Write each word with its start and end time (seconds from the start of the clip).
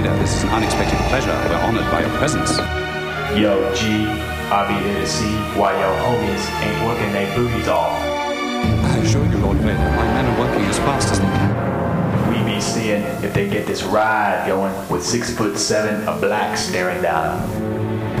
This 0.00 0.36
is 0.36 0.42
an 0.44 0.48
unexpected 0.50 0.98
pleasure. 1.10 1.28
We're 1.28 1.60
honored 1.60 1.90
by 1.90 2.00
your 2.00 2.16
presence. 2.16 2.56
Yo, 3.38 3.74
G, 3.74 4.06
I'll 4.48 4.66
be 4.66 4.82
there 4.82 5.00
to 5.00 5.06
see 5.06 5.34
why 5.58 5.78
your 5.78 5.94
homies 6.00 6.50
ain't 6.62 6.86
working 6.86 7.12
their 7.12 7.36
booties 7.36 7.68
off. 7.68 7.92
I 8.00 8.98
assure 9.02 9.26
you, 9.26 9.36
Lord 9.38 9.58
Vader, 9.58 9.76
my 9.76 10.04
men 10.04 10.24
are 10.24 10.40
working 10.40 10.64
as 10.64 10.78
fast 10.78 11.12
as 11.12 11.20
they 11.20 11.26
can. 11.26 12.30
We 12.30 12.54
be 12.54 12.60
seeing 12.62 13.02
if 13.22 13.34
they 13.34 13.48
get 13.48 13.66
this 13.66 13.82
ride 13.82 14.46
going 14.46 14.72
with 14.88 15.04
six 15.04 15.36
foot 15.36 15.58
seven 15.58 16.08
of 16.08 16.20
black 16.22 16.56
staring 16.56 17.02
down. 17.02 17.42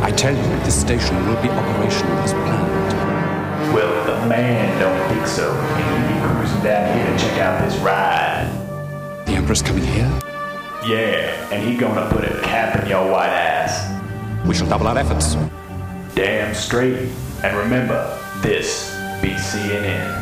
I 0.02 0.10
tell 0.10 0.36
you, 0.36 0.42
this 0.64 0.78
station 0.78 1.16
will 1.26 1.40
be 1.42 1.48
operational 1.48 2.18
as 2.18 2.32
planned. 2.32 3.74
Well, 3.74 4.04
the 4.04 4.26
man 4.26 4.78
don't 4.78 5.08
think 5.08 5.26
so, 5.26 5.50
and 5.50 6.08
he 6.08 6.14
be 6.14 6.20
cruising 6.26 6.62
down 6.62 6.94
here 6.98 7.06
to 7.06 7.18
check 7.24 7.38
out 7.38 7.64
this 7.66 7.78
ride. 7.78 8.50
The 9.24 9.32
Emperor's 9.32 9.62
coming 9.62 9.84
here? 9.84 10.19
Yeah, 10.86 11.52
and 11.52 11.62
he 11.62 11.76
gonna 11.76 12.08
put 12.10 12.24
a 12.24 12.40
cap 12.40 12.82
in 12.82 12.88
your 12.88 13.10
white 13.10 13.28
ass. 13.28 13.86
We 14.46 14.54
shall 14.54 14.68
double 14.68 14.86
our 14.86 14.96
efforts. 14.96 15.34
Damn 16.14 16.54
straight. 16.54 17.10
And 17.44 17.56
remember, 17.56 18.18
this 18.40 18.90
be 19.20 19.30
CNN. 19.30 20.19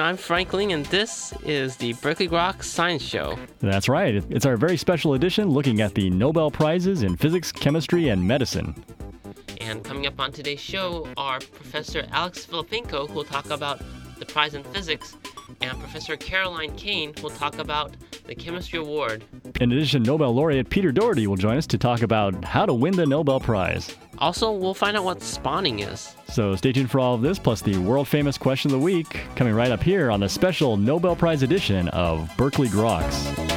Afternoon. 0.00 0.10
I'm 0.10 0.16
Frank 0.16 0.52
Ling, 0.54 0.72
and 0.72 0.86
this 0.86 1.34
is 1.44 1.76
the 1.76 1.92
Berkeley 1.94 2.26
Groks 2.26 2.64
Science 2.64 3.02
Show. 3.02 3.38
That's 3.58 3.88
right. 3.88 4.24
It's 4.30 4.46
our 4.46 4.56
very 4.56 4.76
special 4.76 5.14
edition 5.14 5.50
looking 5.50 5.80
at 5.82 5.94
the 5.94 6.08
Nobel 6.08 6.50
Prizes 6.50 7.02
in 7.02 7.16
physics, 7.16 7.52
chemistry, 7.52 8.08
and 8.08 8.26
medicine. 8.26 8.74
And 9.60 9.84
coming 9.84 10.06
up 10.06 10.18
on 10.18 10.32
today's 10.32 10.60
show 10.60 11.06
are 11.16 11.38
Professor 11.40 12.06
Alex 12.12 12.46
Filippenko, 12.46 13.08
who 13.08 13.14
will 13.14 13.24
talk 13.24 13.50
about 13.50 13.82
the 14.18 14.24
prize 14.24 14.54
in 14.54 14.64
physics, 14.64 15.16
and 15.60 15.78
Professor 15.78 16.16
Caroline 16.16 16.74
Kane, 16.76 17.14
will 17.22 17.30
talk 17.30 17.58
about 17.58 17.96
the 18.26 18.34
Chemistry 18.34 18.78
Award. 18.78 19.24
In 19.60 19.72
addition, 19.72 20.02
Nobel 20.02 20.34
laureate 20.34 20.70
Peter 20.70 20.92
Doherty 20.92 21.26
will 21.26 21.36
join 21.36 21.56
us 21.56 21.66
to 21.68 21.78
talk 21.78 22.02
about 22.02 22.44
how 22.44 22.66
to 22.66 22.74
win 22.74 22.94
the 22.96 23.06
Nobel 23.06 23.40
Prize. 23.40 23.96
Also, 24.18 24.52
we'll 24.52 24.74
find 24.74 24.96
out 24.96 25.04
what 25.04 25.22
spawning 25.22 25.80
is. 25.80 26.14
So 26.28 26.54
stay 26.54 26.72
tuned 26.72 26.90
for 26.90 27.00
all 27.00 27.14
of 27.14 27.22
this, 27.22 27.38
plus 27.38 27.62
the 27.62 27.78
world 27.78 28.06
famous 28.06 28.36
question 28.36 28.70
of 28.70 28.78
the 28.78 28.84
week, 28.84 29.20
coming 29.34 29.54
right 29.54 29.70
up 29.70 29.82
here 29.82 30.10
on 30.10 30.20
the 30.20 30.28
special 30.28 30.76
Nobel 30.76 31.16
Prize 31.16 31.42
edition 31.42 31.88
of 31.88 32.30
Berkeley 32.36 32.68
Groks. 32.68 33.49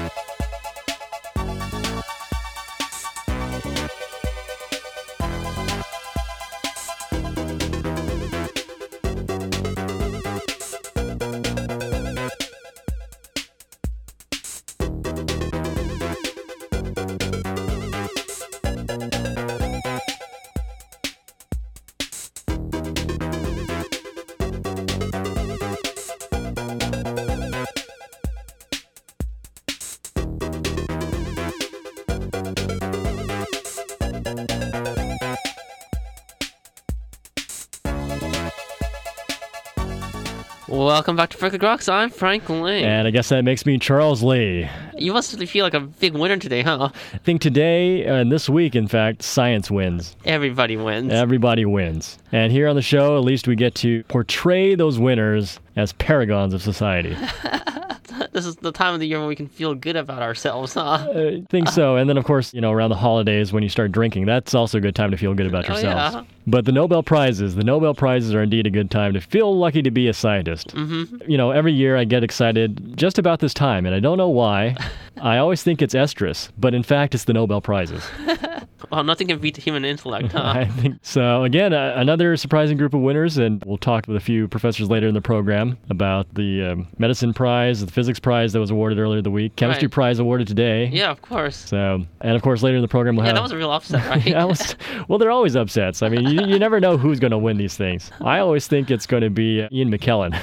Welcome 41.03 41.17
back 41.17 41.31
to 41.31 41.37
Berkeley 41.37 41.59
Groks. 41.59 41.91
I'm 41.91 42.09
Frank 42.09 42.47
Lee. 42.47 42.81
And 42.81 43.05
I 43.05 43.11
guess 43.11 43.27
that 43.27 43.43
makes 43.43 43.65
me 43.65 43.77
Charles 43.77 44.23
Lee. 44.23 44.69
you 44.97 45.11
must 45.11 45.37
feel 45.49 45.65
like 45.65 45.73
a 45.73 45.81
big 45.81 46.13
winner 46.13 46.37
today, 46.37 46.61
huh? 46.61 46.91
I 47.13 47.17
think 47.17 47.41
today 47.41 48.05
and 48.05 48.31
this 48.31 48.47
week, 48.47 48.73
in 48.73 48.87
fact, 48.87 49.21
science 49.21 49.69
wins. 49.69 50.15
Everybody 50.23 50.77
wins. 50.77 51.11
Everybody 51.11 51.65
wins. 51.65 52.17
And 52.31 52.53
here 52.53 52.69
on 52.69 52.77
the 52.77 52.81
show, 52.81 53.17
at 53.17 53.25
least 53.25 53.49
we 53.49 53.57
get 53.57 53.75
to 53.75 54.05
portray 54.05 54.75
those 54.75 54.97
winners 54.97 55.59
as 55.75 55.93
paragons 55.93 56.53
of 56.53 56.61
society. 56.61 57.17
this 58.31 58.45
is 58.45 58.55
the 58.57 58.71
time 58.71 58.93
of 58.93 58.99
the 58.99 59.07
year 59.07 59.19
when 59.19 59.27
we 59.27 59.35
can 59.35 59.47
feel 59.47 59.75
good 59.75 59.95
about 59.95 60.21
ourselves, 60.21 60.73
huh? 60.73 61.07
I 61.09 61.43
think 61.49 61.69
so. 61.69 61.95
And 61.95 62.09
then, 62.09 62.17
of 62.17 62.25
course, 62.25 62.53
you 62.53 62.61
know, 62.61 62.71
around 62.71 62.89
the 62.89 62.95
holidays 62.95 63.53
when 63.53 63.63
you 63.63 63.69
start 63.69 63.91
drinking, 63.91 64.25
that's 64.25 64.53
also 64.53 64.77
a 64.77 64.81
good 64.81 64.95
time 64.95 65.11
to 65.11 65.17
feel 65.17 65.33
good 65.33 65.47
about 65.47 65.69
Oh, 65.69 65.77
yeah. 65.77 66.23
But 66.45 66.65
the 66.65 66.71
Nobel 66.71 67.03
Prizes, 67.03 67.55
the 67.55 67.63
Nobel 67.63 67.93
Prizes 67.93 68.33
are 68.33 68.43
indeed 68.43 68.67
a 68.67 68.69
good 68.69 68.91
time 68.91 69.13
to 69.13 69.21
feel 69.21 69.57
lucky 69.57 69.81
to 69.81 69.91
be 69.91 70.07
a 70.07 70.13
scientist. 70.13 70.75
Mm-hmm. 70.75 71.29
You 71.29 71.37
know, 71.37 71.51
every 71.51 71.71
year 71.71 71.95
I 71.95 72.03
get 72.03 72.23
excited 72.23 72.97
just 72.97 73.17
about 73.17 73.39
this 73.39 73.53
time, 73.53 73.85
and 73.85 73.95
I 73.95 73.99
don't 73.99 74.17
know 74.17 74.29
why. 74.29 74.75
I 75.21 75.37
always 75.37 75.63
think 75.63 75.81
it's 75.81 75.93
estrus, 75.93 76.49
but 76.57 76.73
in 76.73 76.83
fact, 76.83 77.15
it's 77.15 77.23
the 77.25 77.33
Nobel 77.33 77.61
Prizes. 77.61 78.03
Well, 78.91 79.03
nothing 79.03 79.27
can 79.27 79.39
beat 79.39 79.55
the 79.55 79.61
human 79.61 79.85
intellect, 79.85 80.33
huh? 80.33 80.53
I 80.55 80.65
think 80.65 80.99
so. 81.01 81.43
Again, 81.43 81.73
uh, 81.73 81.93
another 81.95 82.37
surprising 82.37 82.77
group 82.77 82.93
of 82.93 83.01
winners, 83.01 83.37
and 83.37 83.63
we'll 83.65 83.77
talk 83.79 84.05
with 84.07 84.17
a 84.17 84.19
few 84.19 84.47
professors 84.47 84.87
later 84.87 85.07
in 85.07 85.15
the 85.15 85.21
program 85.21 85.62
about 85.89 86.33
the 86.35 86.63
um, 86.71 86.87
medicine 86.97 87.33
prize, 87.33 87.83
the 87.85 87.91
physics 87.91 88.19
prize 88.19 88.53
that 88.53 88.59
was 88.59 88.71
awarded 88.71 88.99
earlier 88.99 89.21
the 89.21 89.31
week, 89.31 89.55
chemistry 89.55 89.87
Right. 89.87 89.91
prize 89.93 90.19
awarded 90.19 90.47
today. 90.47 90.87
yeah, 90.87 91.09
of 91.11 91.21
course. 91.21 91.55
So, 91.55 92.03
and 92.21 92.35
of 92.35 92.41
course, 92.41 92.61
later 92.63 92.75
in 92.77 92.81
the 92.81 92.87
program 92.87 93.15
we'll 93.15 93.25
Yeah, 93.25 93.29
have. 93.29 93.35
that 93.37 93.41
was 93.43 93.51
a 93.51 93.57
real 93.57 93.71
upset, 93.71 94.07
right? 94.09 94.25
Yeah, 94.33 94.43
was- 94.45 94.75
well, 95.07 95.17
they're 95.19 95.31
always 95.31 95.55
upsets. 95.55 96.01
I 96.01 96.09
mean, 96.09 96.25
you, 96.27 96.45
you 96.45 96.59
never 96.59 96.79
know 96.79 96.97
who's 96.97 97.19
going 97.19 97.31
to 97.31 97.37
win 97.37 97.57
these 97.57 97.75
things. 97.77 98.11
I 98.21 98.39
always 98.39 98.67
think 98.67 98.89
it's 98.91 99.05
going 99.05 99.23
to 99.23 99.29
be 99.29 99.61
uh, 99.63 99.69
Ian 99.71 99.91
McKellen. 99.91 100.33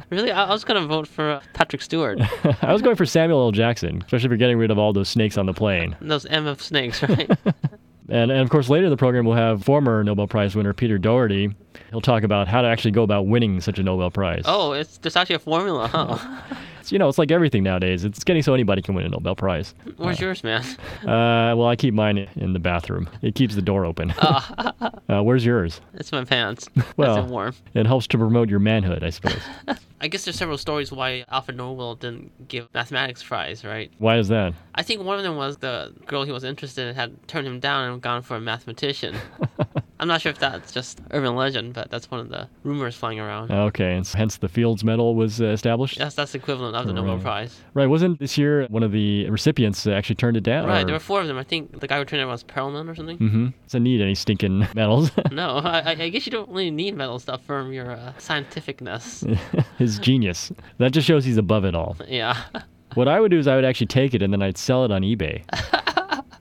Really? 0.10 0.32
I, 0.32 0.46
I 0.46 0.50
was 0.52 0.64
going 0.64 0.80
to 0.80 0.88
vote 0.88 1.06
for 1.06 1.30
uh, 1.30 1.40
Patrick 1.52 1.80
Stewart. 1.82 2.18
I 2.62 2.72
was 2.72 2.82
going 2.82 2.96
for 2.96 3.06
Samuel 3.06 3.42
L. 3.42 3.52
Jackson, 3.52 4.02
especially 4.04 4.28
for 4.28 4.36
getting 4.36 4.58
rid 4.58 4.72
of 4.72 4.78
all 4.78 4.92
those 4.92 5.08
snakes 5.08 5.38
on 5.38 5.46
the 5.46 5.54
plane. 5.54 5.96
Those 6.00 6.24
MF 6.24 6.60
snakes, 6.60 7.00
right? 7.04 7.30
And, 8.10 8.30
and 8.30 8.40
of 8.40 8.50
course, 8.50 8.68
later 8.68 8.84
in 8.86 8.90
the 8.90 8.96
program, 8.96 9.24
we'll 9.24 9.36
have 9.36 9.64
former 9.64 10.02
Nobel 10.02 10.26
Prize 10.26 10.56
winner 10.56 10.72
Peter 10.72 10.98
Doherty. 10.98 11.54
He'll 11.90 12.00
talk 12.00 12.22
about 12.24 12.48
how 12.48 12.60
to 12.62 12.68
actually 12.68 12.90
go 12.90 13.02
about 13.02 13.26
winning 13.26 13.60
such 13.60 13.78
a 13.78 13.82
Nobel 13.82 14.10
Prize. 14.10 14.42
oh, 14.46 14.72
it's 14.72 14.98
there's 14.98 15.16
actually 15.16 15.36
a 15.36 15.40
formula, 15.40 15.86
huh? 15.88 16.56
You 16.88 16.98
know, 16.98 17.08
it's 17.08 17.18
like 17.18 17.30
everything 17.30 17.62
nowadays. 17.62 18.04
It's 18.04 18.24
getting 18.24 18.42
so 18.42 18.54
anybody 18.54 18.82
can 18.82 18.94
win 18.94 19.04
a 19.06 19.08
Nobel 19.08 19.36
Prize. 19.36 19.74
Where's 19.96 20.20
yours, 20.20 20.42
man? 20.44 20.64
Uh, 21.00 21.54
well, 21.56 21.66
I 21.66 21.76
keep 21.76 21.94
mine 21.94 22.28
in 22.36 22.52
the 22.52 22.58
bathroom. 22.58 23.08
It 23.22 23.34
keeps 23.34 23.54
the 23.54 23.62
door 23.62 23.84
open. 23.84 24.10
uh, 24.20 25.22
where's 25.22 25.44
yours? 25.44 25.80
It's 25.94 26.12
my 26.12 26.24
pants. 26.24 26.68
Well- 26.96 27.24
warm. 27.26 27.54
It 27.74 27.86
helps 27.86 28.06
to 28.08 28.18
promote 28.18 28.48
your 28.48 28.58
manhood, 28.60 29.02
I 29.02 29.10
suppose. 29.10 29.40
I 30.00 30.08
guess 30.08 30.24
there's 30.24 30.36
several 30.36 30.58
stories 30.58 30.92
why 30.92 31.24
Alfred 31.30 31.56
Nobel 31.56 31.94
didn't 31.94 32.48
give 32.48 32.68
mathematics 32.74 33.22
prize, 33.22 33.64
right? 33.64 33.90
Why 33.98 34.18
is 34.18 34.28
that? 34.28 34.54
I 34.74 34.82
think 34.82 35.02
one 35.02 35.18
of 35.18 35.24
them 35.24 35.36
was 35.36 35.58
the 35.58 35.92
girl 36.06 36.24
he 36.24 36.32
was 36.32 36.44
interested 36.44 36.88
in 36.88 36.94
had 36.94 37.26
turned 37.28 37.46
him 37.46 37.60
down 37.60 37.90
and 37.90 38.00
gone 38.02 38.22
for 38.22 38.36
a 38.36 38.40
mathematician. 38.40 39.16
I'm 40.00 40.08
not 40.08 40.20
sure 40.22 40.30
if 40.30 40.38
that's 40.38 40.72
just 40.72 41.00
urban 41.12 41.36
legend, 41.36 41.74
but 41.74 41.90
that's 41.90 42.10
one 42.10 42.18
of 42.20 42.28
the 42.30 42.48
rumors 42.64 42.96
flying 42.96 43.20
around. 43.20 43.52
Okay, 43.52 43.94
and 43.94 44.06
hence 44.08 44.38
the 44.38 44.48
Fields 44.48 44.82
Medal 44.82 45.14
was 45.14 45.40
uh, 45.40 45.44
established. 45.46 45.98
That's 45.98 46.14
that's 46.16 46.32
the 46.32 46.38
equivalent 46.38 46.74
of 46.74 46.86
the 46.86 46.92
Nobel 46.92 47.18
Prize. 47.18 47.60
Right, 47.74 47.86
wasn't 47.86 48.18
this 48.18 48.36
year 48.38 48.66
one 48.68 48.82
of 48.82 48.90
the 48.92 49.28
recipients 49.30 49.86
uh, 49.86 49.92
actually 49.92 50.16
turned 50.16 50.36
it 50.36 50.42
down? 50.42 50.66
Right, 50.66 50.84
there 50.84 50.94
were 50.94 50.98
four 51.00 51.20
of 51.20 51.26
them. 51.28 51.36
I 51.38 51.44
think 51.44 51.78
the 51.80 51.86
guy 51.86 51.98
who 51.98 52.04
turned 52.04 52.22
it 52.22 52.26
was 52.26 52.42
Perelman 52.42 52.88
or 52.90 52.94
something. 52.94 53.18
Mm-hmm. 53.18 53.46
Doesn't 53.66 53.82
need 53.82 54.00
any 54.00 54.14
stinking 54.14 54.66
medals. 54.74 55.10
No, 55.30 55.58
I, 55.58 55.90
I- 55.90 56.08
guess 56.08 56.26
you 56.26 56.32
don't 56.32 56.48
really 56.48 56.70
need 56.72 56.96
medal 56.96 57.18
stuff 57.20 57.44
for 57.44 57.70
your 57.72 57.92
uh, 57.92 58.12
scientificness. 58.18 59.38
His 59.78 59.98
genius. 59.98 60.50
That 60.78 60.92
just 60.92 61.06
shows 61.06 61.24
he's 61.24 61.36
above 61.36 61.64
it 61.64 61.74
all. 61.74 61.96
yeah. 62.08 62.36
What 62.94 63.06
I 63.06 63.20
would 63.20 63.30
do 63.30 63.38
is 63.38 63.46
I 63.46 63.54
would 63.54 63.64
actually 63.64 63.86
take 63.86 64.14
it 64.14 64.22
and 64.22 64.32
then 64.32 64.42
I'd 64.42 64.58
sell 64.58 64.84
it 64.84 64.90
on 64.90 65.02
eBay. 65.02 65.44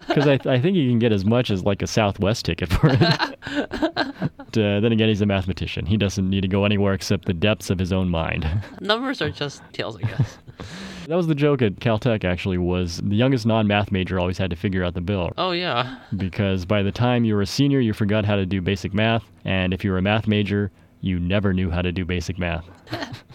Because 0.09 0.27
I, 0.27 0.39
I 0.45 0.59
think 0.59 0.75
you 0.75 0.89
can 0.89 0.99
get 0.99 1.11
as 1.11 1.23
much 1.23 1.49
as 1.49 1.63
like 1.63 1.81
a 1.81 1.87
Southwest 1.87 2.45
ticket 2.45 2.69
for 2.69 2.89
it. 2.89 2.99
But, 2.99 4.57
uh, 4.57 4.79
then 4.79 4.91
again, 4.91 5.07
he's 5.07 5.21
a 5.21 5.25
mathematician. 5.25 5.85
He 5.85 5.95
doesn't 5.97 6.29
need 6.29 6.41
to 6.41 6.47
go 6.47 6.65
anywhere 6.65 6.93
except 6.93 7.25
the 7.25 7.33
depths 7.33 7.69
of 7.69 7.79
his 7.79 7.93
own 7.93 8.09
mind. 8.09 8.49
Numbers 8.81 9.21
are 9.21 9.29
just 9.29 9.63
details, 9.71 9.97
I 9.97 10.01
guess. 10.01 10.37
That 11.07 11.15
was 11.15 11.25
the 11.25 11.33
joke 11.33 11.63
at 11.63 11.77
Caltech, 11.77 12.23
actually, 12.23 12.59
was 12.59 13.01
the 13.03 13.15
youngest 13.15 13.47
non-math 13.47 13.91
major 13.91 14.19
always 14.19 14.37
had 14.37 14.51
to 14.51 14.55
figure 14.55 14.83
out 14.83 14.93
the 14.93 15.01
bill. 15.01 15.31
Oh, 15.39 15.53
yeah. 15.53 15.97
Because 16.15 16.65
by 16.65 16.83
the 16.83 16.91
time 16.91 17.25
you 17.25 17.33
were 17.33 17.41
a 17.41 17.47
senior, 17.47 17.79
you 17.79 17.93
forgot 17.93 18.25
how 18.25 18.35
to 18.35 18.45
do 18.45 18.61
basic 18.61 18.93
math. 18.93 19.23
And 19.43 19.73
if 19.73 19.83
you 19.83 19.89
were 19.89 19.97
a 19.97 20.03
math 20.03 20.27
major, 20.27 20.69
you 21.01 21.19
never 21.19 21.51
knew 21.51 21.71
how 21.71 21.81
to 21.81 21.91
do 21.91 22.05
basic 22.05 22.37
math. 22.37 22.63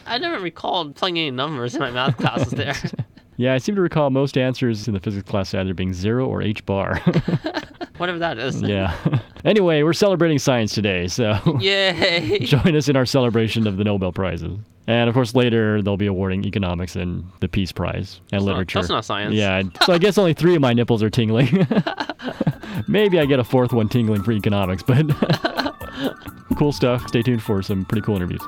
I 0.06 0.19
never 0.19 0.38
recalled 0.38 0.94
playing 0.94 1.19
any 1.19 1.31
numbers 1.32 1.75
in 1.75 1.81
my 1.81 1.91
math 1.91 2.17
classes 2.17 2.53
there. 2.53 2.76
Yeah, 3.37 3.55
I 3.55 3.59
seem 3.59 3.75
to 3.75 3.81
recall 3.81 4.11
most 4.11 4.39
answers 4.39 4.87
in 4.87 4.95
the 4.95 5.01
physics 5.01 5.29
class 5.29 5.55
either 5.55 5.75
being 5.75 5.93
zero 5.93 6.27
or 6.27 6.41
h 6.43 6.65
bar. 6.67 6.97
Whatever 7.97 8.19
that 8.19 8.39
is. 8.39 8.61
yeah. 8.63 8.97
Anyway, 9.45 9.83
we're 9.83 9.93
celebrating 9.93 10.39
science 10.39 10.73
today, 10.75 11.07
so 11.09 11.39
Yay! 11.61 12.41
join 12.41 12.75
us 12.77 12.89
in 12.89 12.97
our 12.97 13.07
celebration 13.07 13.67
of 13.67 13.77
the 13.77 13.85
Nobel 13.85 14.13
Prizes. 14.13 14.59
And 14.87 15.09
of 15.09 15.15
course, 15.15 15.35
later 15.35 15.81
they'll 15.81 15.97
be 15.97 16.07
awarding 16.07 16.45
economics 16.45 16.95
and 16.97 17.25
the 17.41 17.49
Peace 17.49 17.73
Prize 17.73 18.21
and 18.33 18.41
That's 18.41 18.45
not- 18.45 18.53
literature. 18.53 18.79
that's 18.81 18.89
not 18.91 19.05
science. 19.05 19.35
Yeah, 19.35 19.63
so 19.85 19.93
I 19.93 19.99
guess 19.99 20.19
only 20.19 20.35
three 20.35 20.55
of 20.55 20.61
my 20.61 20.73
nipples 20.73 21.03
are 21.03 21.11
tingling. 21.11 21.67
Maybe 22.89 23.19
I 23.19 23.25
get 23.25 23.39
a 23.39 23.45
fourth 23.45 23.73
one 23.73 23.89
tingling 23.89 24.23
for 24.23 24.33
economics, 24.33 24.83
but 24.83 25.07
cool 26.57 26.73
stuff. 26.73 27.07
Stay 27.09 27.23
tuned 27.23 27.43
for 27.43 27.63
some 27.63 27.85
pretty 27.85 28.03
cool 28.03 28.17
interviews. 28.17 28.43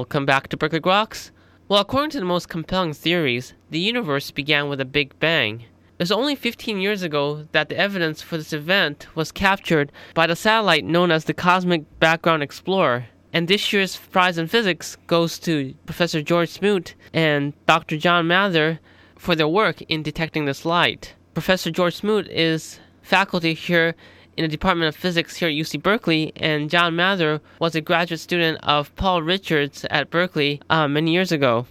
Welcome 0.00 0.24
back 0.24 0.48
to 0.48 0.56
Berkeley 0.56 0.80
Groks. 0.80 1.30
Well, 1.68 1.78
according 1.78 2.08
to 2.12 2.20
the 2.20 2.24
most 2.24 2.48
compelling 2.48 2.94
theories, 2.94 3.52
the 3.68 3.78
universe 3.78 4.30
began 4.30 4.70
with 4.70 4.80
a 4.80 4.86
Big 4.86 5.12
Bang. 5.20 5.60
It 5.60 5.98
was 5.98 6.10
only 6.10 6.34
15 6.34 6.80
years 6.80 7.02
ago 7.02 7.46
that 7.52 7.68
the 7.68 7.76
evidence 7.76 8.22
for 8.22 8.38
this 8.38 8.54
event 8.54 9.14
was 9.14 9.30
captured 9.30 9.92
by 10.14 10.26
the 10.26 10.34
satellite 10.34 10.86
known 10.86 11.10
as 11.10 11.26
the 11.26 11.34
Cosmic 11.34 11.82
Background 12.00 12.42
Explorer. 12.42 13.08
And 13.34 13.46
this 13.46 13.74
year's 13.74 13.94
prize 13.94 14.38
in 14.38 14.46
physics 14.46 14.96
goes 15.06 15.38
to 15.40 15.74
Professor 15.84 16.22
George 16.22 16.48
Smoot 16.48 16.94
and 17.12 17.52
Dr. 17.66 17.98
John 17.98 18.26
Mather 18.26 18.80
for 19.18 19.36
their 19.36 19.48
work 19.48 19.82
in 19.82 20.02
detecting 20.02 20.46
this 20.46 20.64
light. 20.64 21.14
Professor 21.34 21.70
George 21.70 21.96
Smoot 21.96 22.26
is 22.28 22.80
faculty 23.02 23.52
here 23.52 23.94
in 24.40 24.44
the 24.44 24.48
Department 24.48 24.88
of 24.88 24.96
Physics 24.98 25.36
here 25.36 25.50
at 25.50 25.54
UC 25.54 25.82
Berkeley, 25.82 26.32
and 26.36 26.70
John 26.70 26.96
Mather 26.96 27.42
was 27.58 27.74
a 27.74 27.82
graduate 27.82 28.20
student 28.20 28.58
of 28.62 28.94
Paul 28.96 29.22
Richards 29.22 29.84
at 29.90 30.08
Berkeley 30.08 30.62
uh, 30.70 30.88
many 30.88 31.12
years 31.12 31.30
ago. 31.30 31.66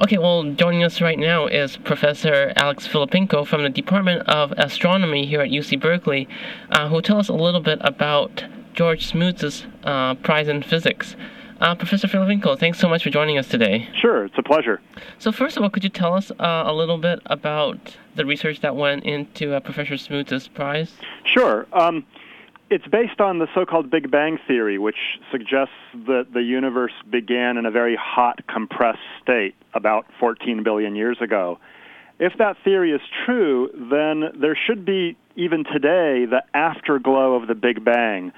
Okay, 0.00 0.16
well, 0.16 0.42
joining 0.54 0.82
us 0.82 1.02
right 1.02 1.18
now 1.18 1.46
is 1.46 1.76
Professor 1.76 2.54
Alex 2.56 2.88
Filippenko 2.88 3.46
from 3.46 3.62
the 3.62 3.68
Department 3.68 4.26
of 4.26 4.52
Astronomy 4.52 5.26
here 5.26 5.42
at 5.42 5.50
UC 5.50 5.82
Berkeley, 5.82 6.26
uh, 6.70 6.88
who 6.88 6.94
will 6.94 7.02
tell 7.02 7.18
us 7.18 7.28
a 7.28 7.34
little 7.34 7.60
bit 7.60 7.78
about 7.82 8.42
George 8.72 9.06
Smoot's 9.06 9.66
uh, 9.84 10.14
prize 10.14 10.48
in 10.48 10.62
physics. 10.62 11.14
Uh, 11.60 11.74
Professor 11.74 12.06
Filippenko, 12.06 12.56
thanks 12.56 12.78
so 12.78 12.88
much 12.88 13.02
for 13.02 13.10
joining 13.10 13.36
us 13.36 13.48
today. 13.48 13.88
Sure, 13.96 14.24
it's 14.24 14.38
a 14.38 14.42
pleasure. 14.42 14.80
So, 15.18 15.32
first 15.32 15.56
of 15.56 15.62
all, 15.64 15.70
could 15.70 15.82
you 15.82 15.90
tell 15.90 16.14
us 16.14 16.30
uh, 16.30 16.62
a 16.66 16.72
little 16.72 16.98
bit 16.98 17.20
about 17.26 17.96
the 18.14 18.24
research 18.24 18.60
that 18.60 18.76
went 18.76 19.04
into 19.04 19.54
uh, 19.54 19.60
Professor 19.60 19.96
Smoot's 19.96 20.46
prize? 20.46 20.92
Sure. 21.24 21.66
Um, 21.72 22.06
it's 22.70 22.86
based 22.86 23.20
on 23.20 23.38
the 23.38 23.48
so 23.54 23.64
called 23.64 23.90
Big 23.90 24.08
Bang 24.08 24.38
Theory, 24.46 24.78
which 24.78 25.18
suggests 25.32 25.74
that 26.06 26.28
the 26.32 26.42
universe 26.42 26.92
began 27.10 27.56
in 27.56 27.66
a 27.66 27.70
very 27.72 27.96
hot, 27.96 28.46
compressed 28.46 28.98
state 29.20 29.56
about 29.74 30.06
14 30.20 30.62
billion 30.62 30.94
years 30.94 31.16
ago. 31.20 31.58
If 32.20 32.34
that 32.38 32.56
theory 32.62 32.92
is 32.92 33.00
true, 33.24 33.70
then 33.90 34.40
there 34.40 34.56
should 34.56 34.84
be, 34.84 35.16
even 35.34 35.64
today, 35.64 36.26
the 36.26 36.42
afterglow 36.54 37.34
of 37.34 37.48
the 37.48 37.54
Big 37.54 37.84
Bang. 37.84 38.32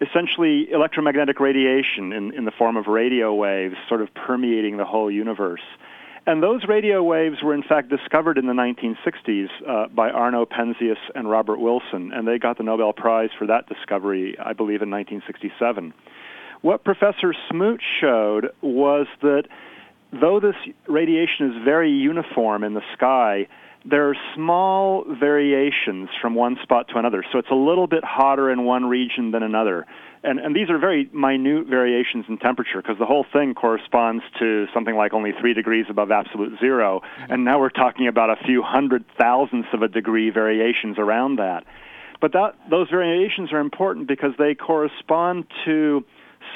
Essentially, 0.00 0.70
electromagnetic 0.70 1.40
radiation 1.40 2.12
in, 2.12 2.34
in 2.34 2.44
the 2.44 2.50
form 2.50 2.76
of 2.76 2.86
radio 2.86 3.34
waves 3.34 3.76
sort 3.88 4.02
of 4.02 4.08
permeating 4.14 4.76
the 4.76 4.84
whole 4.84 5.10
universe. 5.10 5.62
And 6.26 6.42
those 6.42 6.62
radio 6.68 7.02
waves 7.02 7.36
were 7.42 7.54
in 7.54 7.62
fact 7.62 7.88
discovered 7.88 8.36
in 8.36 8.46
the 8.46 8.52
1960s 8.52 9.46
uh, 9.66 9.88
by 9.88 10.10
Arno 10.10 10.44
Penzias 10.44 10.98
and 11.14 11.30
Robert 11.30 11.60
Wilson, 11.60 12.12
and 12.12 12.26
they 12.26 12.38
got 12.38 12.58
the 12.58 12.64
Nobel 12.64 12.92
Prize 12.92 13.30
for 13.38 13.46
that 13.46 13.68
discovery, 13.68 14.36
I 14.38 14.52
believe, 14.52 14.82
in 14.82 14.90
1967. 14.90 15.94
What 16.62 16.82
Professor 16.82 17.32
Smoot 17.48 17.80
showed 18.00 18.48
was 18.60 19.06
that 19.22 19.44
though 20.12 20.40
this 20.40 20.56
radiation 20.88 21.52
is 21.52 21.64
very 21.64 21.92
uniform 21.92 22.64
in 22.64 22.74
the 22.74 22.82
sky, 22.94 23.46
there 23.88 24.08
are 24.08 24.16
small 24.34 25.04
variations 25.20 26.08
from 26.20 26.34
one 26.34 26.56
spot 26.62 26.88
to 26.88 26.98
another. 26.98 27.24
So 27.32 27.38
it's 27.38 27.50
a 27.50 27.54
little 27.56 27.86
bit 27.86 28.02
hotter 28.04 28.50
in 28.50 28.64
one 28.64 28.86
region 28.86 29.30
than 29.30 29.42
another. 29.42 29.86
And, 30.24 30.40
and 30.40 30.56
these 30.56 30.70
are 30.70 30.78
very 30.78 31.08
minute 31.12 31.68
variations 31.68 32.24
in 32.28 32.38
temperature 32.38 32.82
because 32.82 32.98
the 32.98 33.06
whole 33.06 33.24
thing 33.32 33.54
corresponds 33.54 34.24
to 34.40 34.66
something 34.74 34.96
like 34.96 35.12
only 35.12 35.30
three 35.40 35.54
degrees 35.54 35.86
above 35.88 36.10
absolute 36.10 36.58
0 36.58 37.00
mm-hmm. 37.00 37.32
And 37.32 37.44
now 37.44 37.60
we're 37.60 37.70
talking 37.70 38.08
about 38.08 38.30
a 38.30 38.36
few 38.44 38.62
hundred 38.62 39.04
thousandths 39.18 39.68
of 39.72 39.82
a 39.82 39.88
degree 39.88 40.30
variations 40.30 40.98
around 40.98 41.36
that. 41.36 41.64
But 42.20 42.32
that, 42.32 42.54
those 42.68 42.88
variations 42.90 43.52
are 43.52 43.60
important 43.60 44.08
because 44.08 44.32
they 44.38 44.54
correspond 44.54 45.44
to 45.64 46.04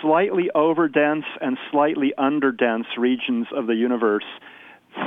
slightly 0.03 0.51
overdense 0.55 1.25
and 1.41 1.59
slightly 1.71 2.13
underdense 2.19 2.87
regions 2.97 3.47
of 3.55 3.67
the 3.67 3.75
universe 3.75 4.25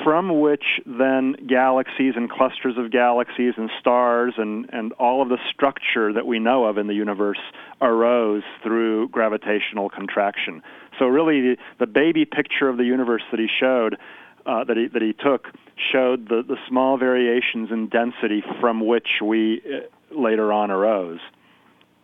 from 0.03 0.39
which 0.39 0.79
then 0.85 1.35
galaxies 1.47 2.13
and 2.15 2.29
clusters 2.29 2.77
of 2.77 2.91
galaxies 2.91 3.53
and 3.57 3.69
stars 3.79 4.33
and, 4.37 4.69
and 4.71 4.93
all 4.93 5.21
of 5.21 5.29
the 5.29 5.37
structure 5.51 6.13
that 6.13 6.25
we 6.25 6.39
know 6.39 6.65
of 6.65 6.77
in 6.77 6.87
the 6.87 6.93
universe 6.93 7.39
arose 7.81 8.43
through 8.61 9.09
gravitational 9.09 9.89
contraction. 9.89 10.61
So 10.99 11.05
really, 11.05 11.57
the, 11.79 11.87
baby 11.87 12.25
picture 12.25 12.69
of 12.69 12.77
the 12.77 12.85
universe 12.85 13.23
that 13.31 13.39
he 13.39 13.47
showed, 13.59 13.97
uh, 14.45 14.63
that 14.63 14.77
he 14.77 14.87
that 14.87 15.01
he 15.01 15.13
took, 15.13 15.49
showed 15.91 16.29
the, 16.29 16.43
the 16.47 16.57
small 16.67 16.97
variations 16.97 17.69
in 17.71 17.87
density 17.87 18.43
from 18.59 18.85
which 18.85 19.21
we 19.21 19.61
uh, 19.65 20.17
later 20.17 20.51
on 20.51 20.71
arose. 20.71 21.19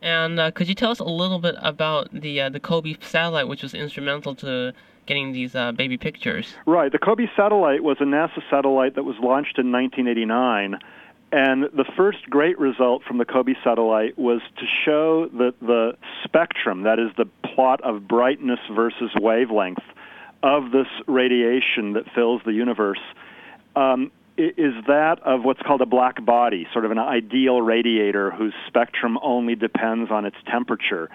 And 0.02 0.40
uh, 0.40 0.52
could 0.52 0.68
you 0.68 0.76
tell 0.76 0.92
us 0.92 1.00
a 1.00 1.06
little 1.06 1.40
bit 1.40 1.56
about 1.62 2.10
the 2.14 2.42
uh, 2.42 2.50
the 2.50 2.60
COBE 2.60 2.98
satellite, 3.02 3.48
which 3.48 3.64
was 3.64 3.74
instrumental 3.74 4.36
to 4.36 4.74
getting 5.10 5.34
these 5.34 5.56
uh, 5.56 5.74
baby 5.74 5.98
pictures? 5.98 6.56
Right. 6.66 6.92
The 6.92 7.00
COBE 7.00 7.28
satellite 7.36 7.84
was 7.84 7.98
a 8.00 8.06
NASA 8.06 8.42
satellite 8.50 8.96
that 8.96 9.04
was 9.04 9.16
launched 9.20 9.58
in 9.58 9.72
1989. 9.72 10.80
And 11.32 11.64
the 11.64 11.86
first 11.98 12.30
great 12.30 12.58
result 12.58 13.04
from 13.04 13.18
the 13.18 13.26
COBE 13.26 13.56
satellite 13.64 14.18
was 14.18 14.42
to 14.58 14.66
show 14.86 15.28
that 15.34 15.56
the 15.62 15.98
spectrum, 16.24 16.84
that 16.84 17.00
is 17.00 17.10
the 17.18 17.26
plot 17.54 17.82
of 17.84 18.08
brightness 18.08 18.60
versus 18.74 19.12
wavelength, 19.20 19.84
of 20.42 20.72
this 20.72 20.88
radiation 21.08 21.94
that 21.94 22.06
fills 22.16 22.42
the 22.46 22.54
universe, 22.54 23.02
um, 23.76 24.12
is 24.38 24.74
that 24.88 25.18
of 25.26 25.44
what's 25.44 25.62
called 25.64 25.82
a 25.82 25.86
black 25.86 26.24
body, 26.24 26.66
sort 26.72 26.86
of 26.86 26.92
an 26.92 27.00
ideal 27.00 27.62
radiator 27.62 28.32
whose 28.32 28.54
spectrum 28.68 29.20
only 29.22 29.56
depends 29.56 30.10
on 30.12 30.26
its 30.26 30.38
temperature 30.50 31.10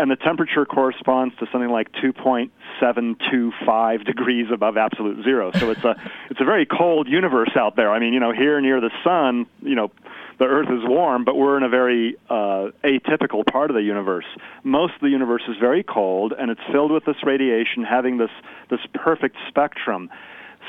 and 0.00 0.10
the 0.10 0.16
temperature 0.16 0.64
corresponds 0.64 1.36
to 1.36 1.46
something 1.52 1.70
like 1.70 1.92
2.725 1.92 4.06
degrees 4.06 4.46
above 4.52 4.76
absolute 4.76 5.22
zero. 5.24 5.52
So 5.52 5.70
it's 5.70 5.84
a 5.84 5.94
it's 6.30 6.40
a 6.40 6.44
very 6.44 6.66
cold 6.66 7.08
universe 7.08 7.52
out 7.56 7.76
there. 7.76 7.92
I 7.92 7.98
mean, 7.98 8.12
you 8.12 8.20
know, 8.20 8.32
here 8.32 8.60
near 8.60 8.80
the 8.80 8.90
sun, 9.04 9.46
you 9.62 9.74
know, 9.74 9.90
the 10.38 10.44
Earth 10.46 10.68
is 10.70 10.82
warm, 10.84 11.24
but 11.24 11.36
we're 11.36 11.58
in 11.58 11.62
a 11.62 11.68
very 11.68 12.16
uh, 12.30 12.70
atypical 12.82 13.46
part 13.46 13.70
of 13.70 13.74
the 13.74 13.82
universe. 13.82 14.24
Most 14.64 14.94
of 14.94 15.00
the 15.00 15.10
universe 15.10 15.42
is 15.48 15.56
very 15.60 15.82
cold, 15.82 16.32
and 16.36 16.50
it's 16.50 16.62
filled 16.72 16.92
with 16.92 17.04
this 17.04 17.22
radiation, 17.22 17.84
having 17.84 18.16
this 18.16 18.30
this 18.70 18.80
perfect 18.94 19.36
spectrum. 19.48 20.08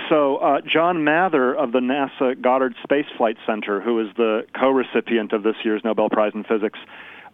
So, 0.10 0.38
uh, 0.38 0.62
John 0.62 1.04
Mather 1.04 1.54
of 1.54 1.72
the 1.72 1.80
NASA 1.80 2.42
Goddard 2.42 2.76
Space 2.84 3.06
Flight 3.18 3.38
Center, 3.46 3.82
who 3.82 4.00
is 4.00 4.08
the 4.18 4.46
co 4.58 4.70
recipient 4.70 5.34
of 5.34 5.44
this 5.44 5.56
year's 5.64 5.84
Nobel 5.84 6.10
Prize 6.10 6.32
in 6.34 6.44
Physics, 6.44 6.80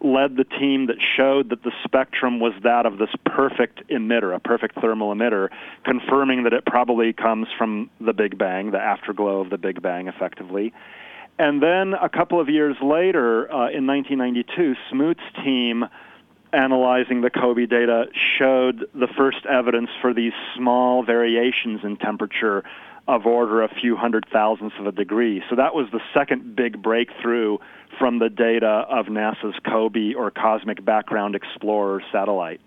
led 0.00 0.36
the 0.36 0.44
team 0.44 0.86
that 0.86 0.96
showed 1.16 1.50
that 1.50 1.62
the 1.62 1.72
spectrum 1.84 2.40
was 2.40 2.52
that 2.62 2.86
of 2.86 2.98
this 2.98 3.10
perfect 3.24 3.86
emitter, 3.88 4.34
a 4.34 4.38
perfect 4.38 4.80
thermal 4.80 5.14
emitter, 5.14 5.48
confirming 5.84 6.44
that 6.44 6.52
it 6.52 6.64
probably 6.64 7.12
comes 7.12 7.48
from 7.56 7.90
the 8.00 8.12
Big 8.12 8.38
Bang, 8.38 8.70
the 8.70 8.78
afterglow 8.78 9.40
of 9.40 9.50
the 9.50 9.58
Big 9.58 9.82
Bang, 9.82 10.08
effectively. 10.08 10.72
And 11.38 11.62
then 11.62 11.94
a 11.94 12.08
couple 12.08 12.40
of 12.40 12.48
years 12.48 12.76
later, 12.82 13.50
uh, 13.52 13.70
in 13.70 13.86
1992, 13.86 14.74
Smoot's 14.90 15.20
team 15.44 15.84
analyzing 16.52 17.20
the 17.20 17.30
COBE 17.30 17.68
data 17.68 18.06
showed 18.38 18.88
the 18.94 19.08
first 19.16 19.44
evidence 19.46 19.90
for 20.00 20.14
these 20.14 20.32
small 20.56 21.02
variations 21.02 21.80
in 21.84 21.96
temperature 21.96 22.64
of 23.06 23.24
order 23.24 23.62
a 23.62 23.68
few 23.68 23.96
hundred 23.96 24.26
thousandths 24.30 24.76
of 24.78 24.86
a 24.86 24.92
degree. 24.92 25.42
So 25.48 25.56
that 25.56 25.74
was 25.74 25.86
the 25.92 26.00
second 26.12 26.54
big 26.54 26.82
breakthrough 26.82 27.58
from 27.98 28.18
the 28.18 28.28
data 28.28 28.84
of 28.88 29.06
NASA's 29.06 29.56
COBE 29.64 30.14
or 30.16 30.30
Cosmic 30.30 30.84
Background 30.84 31.34
Explorer 31.34 32.02
satellite. 32.12 32.60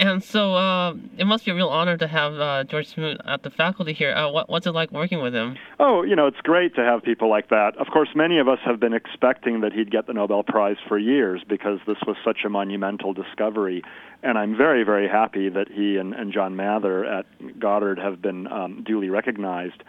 And 0.00 0.24
so 0.24 0.54
uh, 0.54 0.94
it 1.18 1.26
must 1.26 1.44
be 1.44 1.50
a 1.50 1.54
real 1.54 1.68
honor 1.68 1.98
to 1.98 2.06
have 2.06 2.32
uh, 2.40 2.64
George 2.64 2.88
Smoot 2.88 3.20
at 3.26 3.42
the 3.42 3.50
faculty 3.50 3.92
here. 3.92 4.14
Uh, 4.14 4.30
what, 4.30 4.48
what's 4.48 4.66
it 4.66 4.70
like 4.70 4.90
working 4.92 5.20
with 5.20 5.34
him? 5.34 5.58
Oh, 5.78 6.02
you 6.02 6.16
know, 6.16 6.26
it's 6.26 6.40
great 6.40 6.74
to 6.76 6.80
have 6.80 7.02
people 7.02 7.28
like 7.28 7.50
that. 7.50 7.76
Of 7.76 7.88
course, 7.88 8.08
many 8.14 8.38
of 8.38 8.48
us 8.48 8.60
have 8.64 8.80
been 8.80 8.94
expecting 8.94 9.60
that 9.60 9.74
he'd 9.74 9.90
get 9.90 10.06
the 10.06 10.14
Nobel 10.14 10.42
Prize 10.42 10.78
for 10.88 10.98
years 10.98 11.42
because 11.46 11.80
this 11.86 11.98
was 12.06 12.16
such 12.24 12.38
a 12.46 12.48
monumental 12.48 13.12
discovery. 13.12 13.82
And 14.22 14.38
I'm 14.38 14.56
very, 14.56 14.84
very 14.84 15.06
happy 15.06 15.50
that 15.50 15.68
he 15.70 15.98
and, 15.98 16.14
and 16.14 16.32
John 16.32 16.56
Mather 16.56 17.04
at 17.04 17.26
Goddard 17.60 17.98
have 17.98 18.22
been 18.22 18.46
um, 18.46 18.82
duly 18.82 19.10
recognized. 19.10 19.82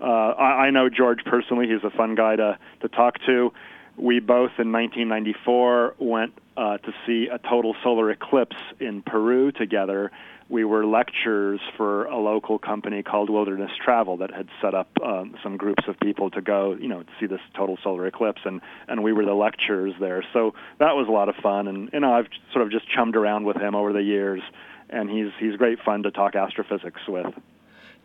Uh, 0.00 0.04
I, 0.04 0.66
I 0.66 0.70
know 0.70 0.88
George 0.88 1.24
personally. 1.24 1.66
He's 1.68 1.84
a 1.84 1.96
fun 1.96 2.14
guy 2.14 2.36
to, 2.36 2.58
to 2.82 2.88
talk 2.88 3.18
to. 3.26 3.52
We 3.96 4.20
both 4.20 4.52
in 4.58 4.72
1994 4.72 5.96
went 5.98 6.34
uh, 6.56 6.78
to 6.78 6.92
see 7.06 7.28
a 7.32 7.38
total 7.38 7.74
solar 7.82 8.10
eclipse 8.10 8.56
in 8.78 9.02
Peru 9.02 9.52
together. 9.52 10.10
We 10.48 10.64
were 10.64 10.86
lecturers 10.86 11.60
for 11.76 12.04
a 12.04 12.18
local 12.18 12.58
company 12.58 13.02
called 13.02 13.30
Wilderness 13.30 13.72
Travel 13.82 14.18
that 14.18 14.32
had 14.32 14.48
set 14.62 14.74
up 14.74 14.88
um, 15.04 15.34
some 15.42 15.56
groups 15.56 15.84
of 15.88 15.98
people 15.98 16.30
to 16.30 16.40
go, 16.40 16.76
you 16.78 16.86
know, 16.86 17.02
to 17.02 17.08
see 17.18 17.26
this 17.26 17.40
total 17.56 17.78
solar 17.82 18.06
eclipse, 18.06 18.42
and 18.44 18.60
and 18.86 19.02
we 19.02 19.12
were 19.12 19.24
the 19.24 19.34
lecturers 19.34 19.94
there. 19.98 20.24
So 20.32 20.54
that 20.78 20.94
was 20.94 21.08
a 21.08 21.10
lot 21.10 21.28
of 21.28 21.34
fun, 21.42 21.66
and 21.66 21.90
you 21.92 22.00
know, 22.00 22.12
I've 22.12 22.28
sort 22.52 22.64
of 22.64 22.70
just 22.70 22.84
chummed 22.88 23.16
around 23.16 23.44
with 23.44 23.56
him 23.56 23.74
over 23.74 23.92
the 23.92 24.02
years, 24.02 24.40
and 24.88 25.10
he's 25.10 25.32
he's 25.40 25.56
great 25.56 25.80
fun 25.84 26.04
to 26.04 26.12
talk 26.12 26.36
astrophysics 26.36 27.00
with. 27.08 27.34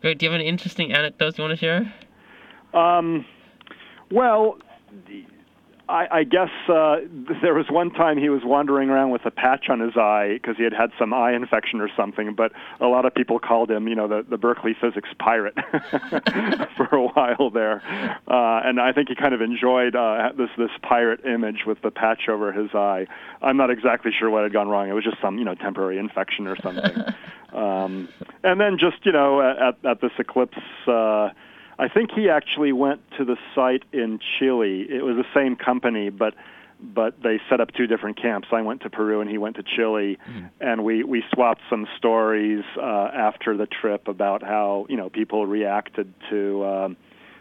Great. 0.02 0.18
Do 0.18 0.26
you 0.26 0.32
have 0.32 0.40
any 0.40 0.48
interesting 0.48 0.92
anecdotes 0.92 1.38
you 1.38 1.44
want 1.44 1.52
to 1.52 1.56
share? 1.56 1.94
Um, 2.74 3.24
well, 4.10 4.58
I, 5.88 6.06
I 6.10 6.24
guess 6.24 6.50
uh, 6.68 6.96
there 7.42 7.54
was 7.54 7.66
one 7.70 7.90
time 7.90 8.18
he 8.18 8.28
was 8.28 8.42
wandering 8.44 8.88
around 8.88 9.10
with 9.10 9.24
a 9.24 9.30
patch 9.30 9.66
on 9.68 9.80
his 9.80 9.96
eye 9.96 10.34
because 10.34 10.56
he 10.56 10.64
had 10.64 10.72
had 10.72 10.90
some 10.98 11.12
eye 11.12 11.34
infection 11.34 11.80
or 11.80 11.88
something. 11.96 12.34
But 12.34 12.52
a 12.80 12.86
lot 12.86 13.04
of 13.04 13.14
people 13.14 13.38
called 13.38 13.70
him, 13.70 13.88
you 13.88 13.94
know, 13.94 14.08
the, 14.08 14.24
the 14.28 14.38
Berkeley 14.38 14.74
physics 14.80 15.08
pirate 15.18 15.54
for 16.76 16.88
a 16.92 17.06
while 17.08 17.50
there. 17.50 17.82
Uh, 18.28 18.60
and 18.64 18.80
I 18.80 18.92
think 18.92 19.08
he 19.08 19.14
kind 19.14 19.34
of 19.34 19.40
enjoyed 19.40 19.96
uh, 19.96 20.30
this 20.36 20.50
this 20.56 20.70
pirate 20.82 21.24
image 21.24 21.64
with 21.66 21.82
the 21.82 21.90
patch 21.90 22.28
over 22.28 22.52
his 22.52 22.70
eye. 22.74 23.06
I'm 23.40 23.56
not 23.56 23.70
exactly 23.70 24.12
sure 24.16 24.30
what 24.30 24.44
had 24.44 24.52
gone 24.52 24.68
wrong. 24.68 24.88
It 24.88 24.92
was 24.92 25.04
just 25.04 25.20
some 25.20 25.38
you 25.38 25.44
know 25.44 25.54
temporary 25.54 25.98
infection 25.98 26.46
or 26.46 26.56
something. 26.62 26.96
um, 27.52 28.08
and 28.44 28.60
then 28.60 28.78
just 28.78 29.04
you 29.04 29.12
know 29.12 29.40
at, 29.40 29.84
at 29.84 30.00
this 30.00 30.12
eclipse. 30.18 30.58
Uh, 30.86 31.30
I 31.78 31.88
think 31.88 32.10
he 32.12 32.28
actually 32.28 32.72
went 32.72 33.00
to 33.18 33.24
the 33.24 33.36
site 33.54 33.84
in 33.92 34.20
Chile. 34.38 34.86
It 34.88 35.04
was 35.04 35.16
the 35.16 35.26
same 35.34 35.56
company, 35.56 36.10
but 36.10 36.34
but 36.82 37.22
they 37.22 37.40
set 37.48 37.60
up 37.60 37.72
two 37.72 37.86
different 37.86 38.20
camps. 38.20 38.48
I 38.50 38.62
went 38.62 38.82
to 38.82 38.90
Peru 38.90 39.20
and 39.20 39.30
he 39.30 39.38
went 39.38 39.54
to 39.56 39.62
Chile, 39.62 40.18
mm. 40.28 40.50
and 40.60 40.84
we 40.84 41.04
we 41.04 41.22
swapped 41.32 41.62
some 41.70 41.86
stories 41.96 42.64
uh, 42.76 43.10
after 43.14 43.56
the 43.56 43.66
trip 43.66 44.08
about 44.08 44.42
how 44.42 44.86
you 44.88 44.96
know 44.96 45.08
people 45.08 45.46
reacted 45.46 46.12
to 46.30 46.64
um, 46.64 46.96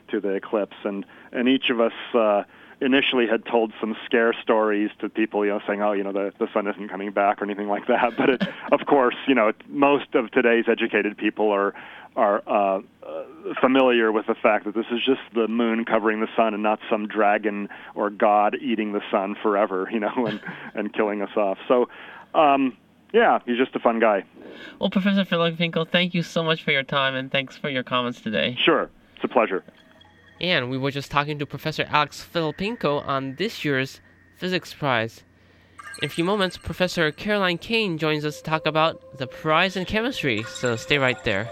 to 0.09 0.19
the 0.19 0.29
eclipse, 0.29 0.77
and 0.83 1.05
and 1.31 1.47
each 1.47 1.69
of 1.69 1.79
us. 1.79 1.93
Uh, 2.13 2.43
initially 2.83 3.27
had 3.27 3.45
told 3.45 3.71
some 3.79 3.95
scare 4.05 4.33
stories 4.41 4.89
to 5.00 5.07
people, 5.07 5.45
you 5.45 5.51
know, 5.51 5.61
saying, 5.67 5.83
"Oh, 5.83 5.91
you 5.91 6.03
know, 6.03 6.11
the 6.11 6.33
the 6.39 6.51
sun 6.51 6.65
isn't 6.65 6.89
coming 6.89 7.11
back" 7.11 7.39
or 7.39 7.45
anything 7.45 7.67
like 7.67 7.85
that. 7.85 8.13
But 8.17 8.29
it, 8.31 8.43
of 8.71 8.88
course, 8.88 9.15
you 9.27 9.35
know, 9.35 9.53
most 9.67 10.15
of 10.15 10.31
today's 10.31 10.65
educated 10.67 11.15
people 11.15 11.51
are 11.51 11.75
are 12.15 12.43
uh, 12.47 12.81
uh, 13.05 13.23
familiar 13.59 14.11
with 14.11 14.27
the 14.27 14.35
fact 14.35 14.65
that 14.65 14.75
this 14.75 14.85
is 14.91 14.99
just 15.05 15.21
the 15.33 15.47
moon 15.47 15.85
covering 15.85 16.19
the 16.19 16.27
sun 16.35 16.53
and 16.53 16.61
not 16.61 16.79
some 16.89 17.07
dragon 17.07 17.69
or 17.95 18.09
god 18.09 18.55
eating 18.61 18.93
the 18.93 19.01
sun 19.09 19.35
forever, 19.41 19.89
you 19.93 19.99
know, 19.99 20.25
and 20.27 20.39
and 20.73 20.93
killing 20.93 21.21
us 21.21 21.35
off. 21.35 21.57
So. 21.67 21.87
Um, 22.33 22.77
yeah, 23.13 23.39
he's 23.45 23.57
just 23.57 23.75
a 23.75 23.79
fun 23.79 23.99
guy. 23.99 24.23
Well, 24.79 24.89
Professor 24.89 25.25
Filippenko, 25.25 25.85
thank 25.89 26.13
you 26.13 26.23
so 26.23 26.43
much 26.43 26.63
for 26.63 26.71
your 26.71 26.83
time 26.83 27.13
and 27.13 27.29
thanks 27.29 27.57
for 27.57 27.69
your 27.69 27.83
comments 27.83 28.21
today. 28.21 28.57
Sure, 28.63 28.89
it's 29.15 29.23
a 29.25 29.27
pleasure. 29.27 29.65
And 30.39 30.69
we 30.69 30.77
were 30.77 30.91
just 30.91 31.11
talking 31.11 31.37
to 31.39 31.45
Professor 31.45 31.85
Alex 31.89 32.25
Filippenko 32.33 33.05
on 33.05 33.35
this 33.35 33.65
year's 33.65 34.01
Physics 34.37 34.73
Prize. 34.73 35.23
In 36.01 36.07
a 36.07 36.09
few 36.09 36.23
moments, 36.23 36.57
Professor 36.57 37.11
Caroline 37.11 37.57
Kane 37.57 37.97
joins 37.97 38.25
us 38.25 38.37
to 38.37 38.43
talk 38.43 38.65
about 38.65 39.17
the 39.17 39.27
prize 39.27 39.75
in 39.75 39.85
chemistry, 39.85 40.43
so 40.43 40.75
stay 40.75 40.97
right 40.97 41.21
there. 41.23 41.49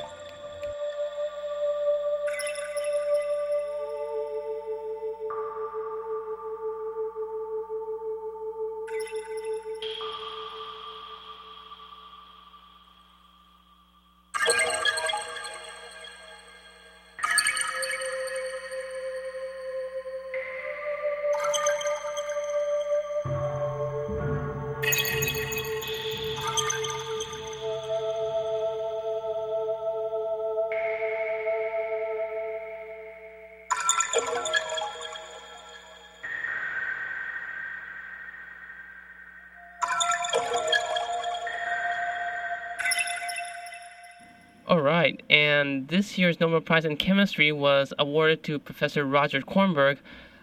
And 45.70 45.88
this 45.88 46.18
year's 46.18 46.40
Nobel 46.40 46.62
Prize 46.62 46.84
in 46.84 46.98
Chemistry 46.98 47.52
was 47.52 47.94
awarded 48.00 48.42
to 48.46 48.58
Professor 48.58 49.06
Roger 49.06 49.40
Kornberg 49.40 50.00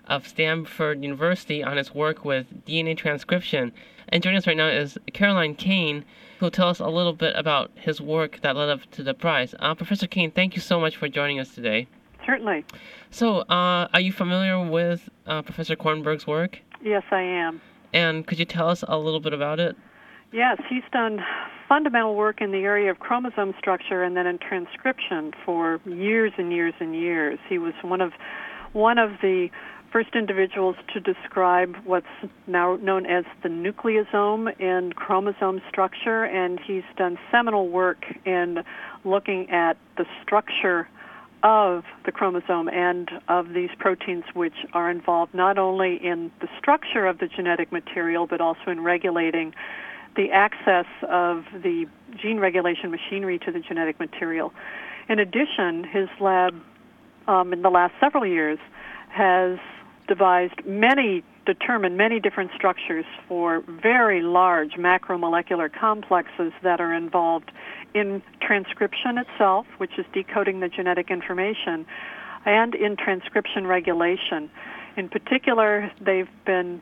of 0.07 0.29
Stanford 0.29 1.03
University 1.03 1.65
on 1.65 1.77
his 1.77 1.93
work 1.93 2.25
with 2.25 2.47
DNA 2.65 2.97
transcription. 2.97 3.73
And 4.09 4.23
joining 4.23 4.39
us 4.39 4.47
right 4.47 4.57
now 4.57 4.69
is 4.69 4.97
Caroline 5.13 5.57
Kane, 5.57 6.05
who 6.39 6.47
will 6.47 6.53
tell 6.53 6.69
us 6.69 6.79
a 6.79 6.87
little 6.87 7.13
bit 7.13 7.35
about 7.35 7.73
his 7.75 8.01
work 8.01 8.39
that 8.43 8.55
led 8.55 8.69
up 8.69 8.89
to 8.93 9.03
the 9.03 9.15
prize. 9.15 9.53
Uh, 9.59 9.75
Professor 9.75 10.07
Kane, 10.07 10.31
thank 10.31 10.55
you 10.55 10.63
so 10.63 10.79
much 10.79 10.97
for 10.97 11.09
joining 11.09 11.41
us 11.41 11.53
today. 11.53 11.89
Certainly. 12.25 12.65
So, 13.11 13.41
uh, 13.41 13.89
are 13.93 14.01
you 14.01 14.13
familiar 14.13 14.65
with 14.65 15.11
uh, 15.27 15.43
Professor 15.43 15.75
Kornberg's 15.75 16.29
work? 16.29 16.61
Yes, 16.85 17.03
I 17.11 17.23
am. 17.23 17.61
And 17.93 18.25
could 18.25 18.39
you 18.39 18.45
tell 18.45 18.69
us 18.69 18.85
a 18.87 18.97
little 18.97 19.21
bit 19.21 19.33
about 19.33 19.59
it? 19.59 19.77
Yes, 20.31 20.59
he's 20.69 20.85
done 20.93 21.21
fundamental 21.69 22.15
work 22.15 22.41
in 22.41 22.53
the 22.53 22.59
area 22.59 22.91
of 22.91 22.99
chromosome 22.99 23.55
structure 23.59 24.03
and 24.03 24.17
then 24.17 24.27
in 24.27 24.39
transcription 24.39 25.33
for 25.45 25.81
years 25.85 26.33
and 26.39 26.53
years 26.53 26.75
and 26.81 26.95
years. 26.95 27.39
He 27.49 27.59
was 27.59 27.75
one 27.83 28.01
of 28.01 28.13
one 28.73 28.99
of 28.99 29.11
the 29.23 29.49
first 29.93 30.15
individuals 30.15 30.77
to 30.93 31.01
describe 31.01 31.75
what's 31.85 32.07
now 32.47 32.77
known 32.77 33.07
as 33.07 33.25
the 33.43 33.49
nucleosome 33.49 34.49
in 34.61 34.93
chromosome 34.93 35.63
structure, 35.69 36.25
and 36.25 36.61
he's 36.61 36.83
done 36.99 37.19
seminal 37.31 37.69
work 37.69 38.05
in 38.27 38.59
looking 39.05 39.49
at 39.51 39.79
the 39.97 40.05
structure 40.23 40.89
of 41.43 41.85
the 42.05 42.13
chromosome 42.13 42.69
and 42.69 43.11
of 43.29 43.51
these 43.55 43.71
proteins 43.79 44.25
which 44.35 44.55
are 44.73 44.91
involved 44.91 45.33
not 45.33 45.59
only 45.59 45.97
in 46.05 46.31
the 46.41 46.49
structure 46.59 47.07
of 47.07 47.19
the 47.19 47.29
genetic 47.29 47.71
material 47.71 48.27
but 48.27 48.41
also 48.41 48.69
in 48.69 48.81
regulating 48.81 49.55
the 50.17 50.31
access 50.33 50.87
of 51.09 51.45
the 51.53 51.87
gene 52.21 52.39
regulation 52.39 52.91
machinery 52.91 53.39
to 53.41 53.53
the 53.53 53.61
genetic 53.61 53.99
material. 54.01 54.53
In 55.09 55.19
addition, 55.19 55.85
his 55.85 56.09
lab 56.21 56.55
um, 57.29 57.53
in 57.53 57.63
the 57.63 57.71
last 57.71 57.95
several 58.01 58.27
years 58.27 58.59
has 59.11 59.59
devised 60.09 60.65
many 60.65 61.25
determined 61.47 61.97
many 61.97 62.19
different 62.19 62.51
structures 62.57 63.05
for 63.29 63.63
very 63.81 64.21
large 64.21 64.73
macromolecular 64.73 65.71
complexes 65.73 66.53
that 66.63 66.81
are 66.81 66.93
involved 66.93 67.53
in 67.95 68.21
transcription 68.43 69.17
itself, 69.17 69.65
which 69.79 69.93
is 69.97 70.05
decoding 70.13 70.59
the 70.59 70.69
genetic 70.69 71.09
information, 71.09 71.87
and 72.45 72.75
in 72.75 72.97
transcription 72.97 73.67
regulation. 73.67 74.51
In 74.97 75.09
particular, 75.09 75.91
they've 76.01 76.29
been 76.45 76.81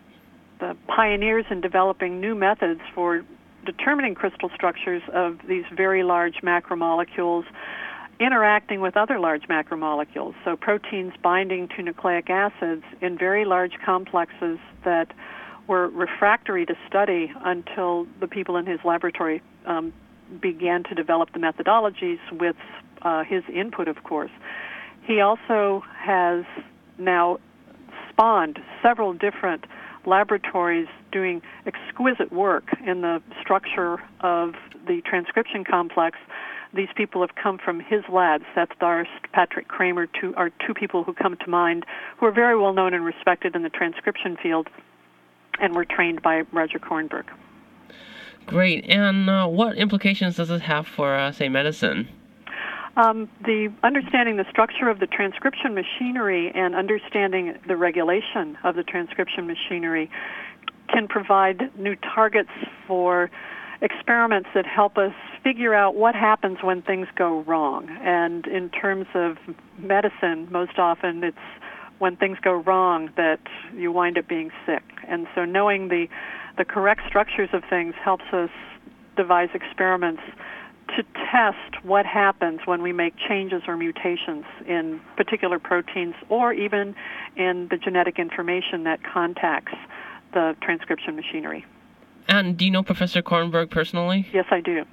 the 0.61 0.76
pioneers 0.87 1.44
in 1.50 1.61
developing 1.61 2.20
new 2.20 2.34
methods 2.34 2.80
for 2.94 3.25
determining 3.64 4.14
crystal 4.14 4.50
structures 4.54 5.02
of 5.12 5.38
these 5.49 5.64
very 5.75 6.02
large 6.02 6.37
macromolecules 6.42 7.44
interacting 8.20 8.80
with 8.80 8.96
other 8.96 9.18
large 9.18 9.42
macromolecules. 9.49 10.34
So 10.44 10.56
proteins 10.56 11.14
binding 11.23 11.68
to 11.76 11.82
nucleic 11.82 12.30
acids 12.30 12.84
in 13.00 13.18
very 13.18 13.44
large 13.44 13.73
complexes 13.84 14.58
that 14.84 15.12
were 15.66 15.88
refractory 15.88 16.66
to 16.66 16.75
study 16.87 17.32
until 17.44 18.06
the 18.20 18.28
people 18.28 18.56
in 18.56 18.66
his 18.66 18.78
laboratory 18.84 19.42
um, 19.66 19.92
began 20.40 20.84
to 20.84 20.94
develop 20.94 21.32
the 21.32 21.38
methodologies 21.38 22.18
with 22.32 22.56
uh, 23.02 23.25
his 23.25 23.42
input, 23.52 23.88
of 23.88 24.02
course. 24.04 24.30
He 25.06 25.20
also 25.20 25.82
has 25.99 26.44
now 26.99 27.38
spawned 28.11 28.58
several 28.82 29.12
different 29.12 29.64
laboratories 30.06 30.88
doing 31.12 31.42
exquisite 31.66 32.32
work 32.32 32.64
in 32.87 33.00
the 33.00 33.23
structure 33.40 33.99
of 34.20 34.54
the 34.87 35.00
transcription 35.04 35.64
complex. 35.64 36.18
These 36.75 36.88
people 36.96 37.20
have 37.20 37.37
come 37.40 37.58
from 37.58 37.80
his 37.80 38.02
labs. 38.12 38.44
Seth 38.54 38.76
Darst, 38.80 39.11
Patrick 39.32 39.68
Cramer, 39.68 40.06
two, 40.06 40.34
are 40.37 40.50
two 40.66 40.75
people 40.75 41.04
who 41.04 41.14
come 41.14 41.37
to 41.37 41.49
mind 41.49 41.84
who 42.18 42.26
are 42.26 42.32
very 42.32 42.58
well 42.58 42.73
known 42.73 42.94
and 42.94 43.04
respected 43.04 43.54
in 43.54 43.62
the 43.62 43.70
transcription 43.70 44.37
field 44.42 44.68
and 45.61 45.75
were 45.75 45.84
trained 45.84 46.20
by 46.20 46.42
Roger 46.52 46.78
Kornberg. 46.78 47.26
Great. 48.46 48.84
And 48.88 49.30
uh, 49.30 49.46
what 49.46 49.76
implications 49.76 50.37
does 50.37 50.49
this 50.49 50.62
have 50.62 50.87
for, 50.87 51.14
uh, 51.14 51.32
say, 51.32 51.49
medicine? 51.49 52.08
Um, 52.96 53.28
the 53.44 53.72
understanding 53.82 54.36
the 54.36 54.44
structure 54.50 54.88
of 54.88 55.00
the 55.00 55.06
transcription 55.06 55.74
machinery 55.74 56.52
and 56.54 56.76
understanding 56.76 57.54
the 57.66 57.76
regulation 57.76 58.56
of 58.62 58.76
the 58.76 58.84
transcription 58.84 59.46
machinery 59.46 60.08
can 60.92 61.08
provide 61.08 61.76
new 61.76 61.96
targets 61.96 62.50
for 62.86 63.30
experiments 63.82 64.48
that 64.54 64.64
help 64.64 64.96
us 64.96 65.12
figure 65.42 65.74
out 65.74 65.96
what 65.96 66.14
happens 66.14 66.58
when 66.62 66.82
things 66.82 67.08
go 67.16 67.42
wrong. 67.42 67.88
And 68.00 68.46
in 68.46 68.70
terms 68.70 69.06
of 69.14 69.36
medicine, 69.78 70.48
most 70.50 70.78
often 70.78 71.24
it's 71.24 71.36
when 71.98 72.16
things 72.16 72.38
go 72.42 72.52
wrong 72.52 73.10
that 73.16 73.40
you 73.74 73.90
wind 73.90 74.18
up 74.18 74.28
being 74.28 74.50
sick. 74.66 74.84
And 75.08 75.26
so 75.34 75.44
knowing 75.44 75.88
the 75.88 76.06
the 76.56 76.64
correct 76.64 77.00
structures 77.08 77.48
of 77.52 77.62
things 77.68 77.94
helps 78.02 78.24
us 78.32 78.50
devise 79.16 79.48
experiments 79.54 80.22
to 80.96 81.02
test 81.30 81.84
what 81.84 82.06
happens 82.06 82.60
when 82.64 82.82
we 82.82 82.92
make 82.92 83.14
changes 83.28 83.62
or 83.66 83.76
mutations 83.76 84.44
in 84.66 85.00
particular 85.16 85.58
proteins 85.58 86.14
or 86.28 86.52
even 86.52 86.94
in 87.36 87.68
the 87.70 87.76
genetic 87.76 88.18
information 88.18 88.84
that 88.84 89.00
contacts 89.02 89.74
the 90.32 90.54
transcription 90.62 91.16
machinery. 91.16 91.64
And 92.28 92.56
do 92.56 92.64
you 92.64 92.70
know 92.70 92.82
Professor 92.82 93.22
Kornberg 93.22 93.70
personally? 93.70 94.28
Yes, 94.32 94.46
I 94.50 94.60
do. 94.60 94.84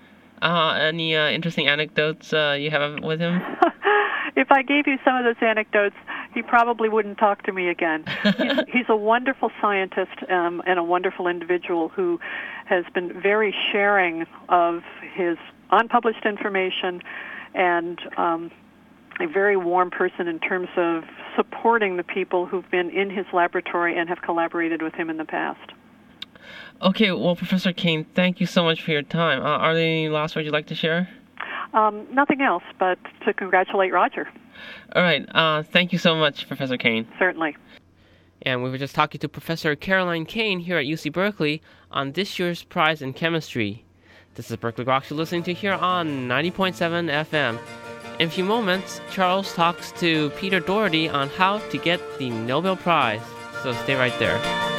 Uh, 0.42 0.74
any 0.80 1.16
uh, 1.16 1.30
interesting 1.30 1.68
anecdotes 1.68 2.34
uh, 2.34 2.58
you 2.60 2.72
have 2.72 3.04
with 3.04 3.20
him? 3.20 3.42
if 4.36 4.52
I 4.52 4.64
gave 4.64 4.88
you 4.88 4.98
some 5.06 5.16
of 5.16 5.24
those 5.24 5.36
anecdotes, 5.42 5.96
he 6.34 6.42
probably 6.42 6.90
wouldn't 6.90 7.18
talk 7.18 7.44
to 7.44 7.52
me 7.52 7.70
again. 7.70 8.06
he's, 8.24 8.54
he's 8.68 8.86
a 8.90 8.96
wonderful 8.96 9.52
scientist 9.62 10.12
um, 10.30 10.62
and 10.66 10.80
a 10.80 10.84
wonderful 10.84 11.28
individual 11.28 11.90
who 11.90 12.20
has 12.66 12.86
been 12.94 13.20
very 13.22 13.54
sharing 13.72 14.26
of 14.50 14.82
his 15.14 15.38
unpublished 15.72 16.26
information 16.26 17.02
and 17.54 18.00
um, 18.18 18.52
a 19.20 19.28
very 19.28 19.58
warm 19.58 19.92
person 19.92 20.28
in 20.28 20.40
terms 20.40 20.70
of 20.78 21.04
supporting 21.36 21.98
the 21.98 22.04
people 22.04 22.46
who've 22.46 22.70
been 22.72 22.90
in 22.90 23.10
his 23.10 23.26
laboratory 23.34 23.98
and 23.98 24.10
have 24.10 24.22
collaborated 24.22 24.82
with 24.82 24.94
him 24.94 25.10
in 25.10 25.18
the 25.18 25.26
past. 25.26 25.72
Okay, 26.82 27.12
well, 27.12 27.36
Professor 27.36 27.72
Kane, 27.72 28.06
thank 28.16 28.40
you 28.40 28.48
so 28.48 28.64
much 28.64 28.82
for 28.82 28.92
your 28.92 29.04
time. 29.04 29.42
Uh, 29.42 29.50
are 29.50 29.76
there 29.76 29.84
any 29.84 30.10
last 30.10 30.36
words 30.36 30.46
you'd 30.46 30.54
like 30.54 30.68
to 30.68 30.76
share? 30.76 31.10
Um, 31.74 32.08
nothing 32.12 32.42
else 32.42 32.64
but 32.80 32.98
to 33.26 33.34
congratulate 33.34 33.94
Roger. 33.94 34.28
All 34.96 35.02
right. 35.02 35.26
Uh, 35.34 35.64
thank 35.64 35.92
you 35.94 36.00
so 36.00 36.16
much, 36.16 36.48
Professor 36.48 36.78
Kane. 36.78 37.08
Certainly. 37.18 37.56
And 38.44 38.64
we 38.64 38.70
were 38.70 38.78
just 38.78 38.96
talking 38.96 39.20
to 39.20 39.30
Professor 39.30 39.76
Caroline 39.76 40.26
Kane 40.26 40.60
here 40.60 40.78
at 40.78 40.86
UC 40.86 41.14
Berkeley 41.14 41.62
on 41.92 42.14
this 42.14 42.40
year's 42.40 42.64
prize 42.64 43.02
in 43.02 43.14
chemistry. 43.14 43.86
This 44.36 44.50
is 44.50 44.58
Berkeley 44.58 44.86
Groks 44.86 45.10
you're 45.10 45.18
listening 45.18 45.44
to 45.44 45.54
here 45.54 45.74
on 45.74 46.28
90.7 46.28 47.26
FM. 47.26 47.60
In 48.20 48.28
a 48.28 48.32
few 48.32 48.44
moments, 48.44 49.02
Charles 49.12 49.54
talks 49.54 49.92
to 49.94 50.30
Peter 50.32 50.60
Doherty 50.60 51.10
on 51.10 51.30
how 51.30 51.60
to 51.70 51.78
get 51.78 52.00
the 52.18 52.30
Nobel 52.30 52.76
Prize. 52.76 53.22
So 53.62 53.74
stay 53.74 53.96
right 53.96 54.18
there. 54.20 54.71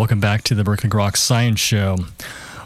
Welcome 0.00 0.18
back 0.18 0.40
to 0.40 0.54
the 0.54 0.64
Berkeley 0.64 0.88
Groks 0.88 1.18
Science 1.18 1.60
Show. 1.60 1.98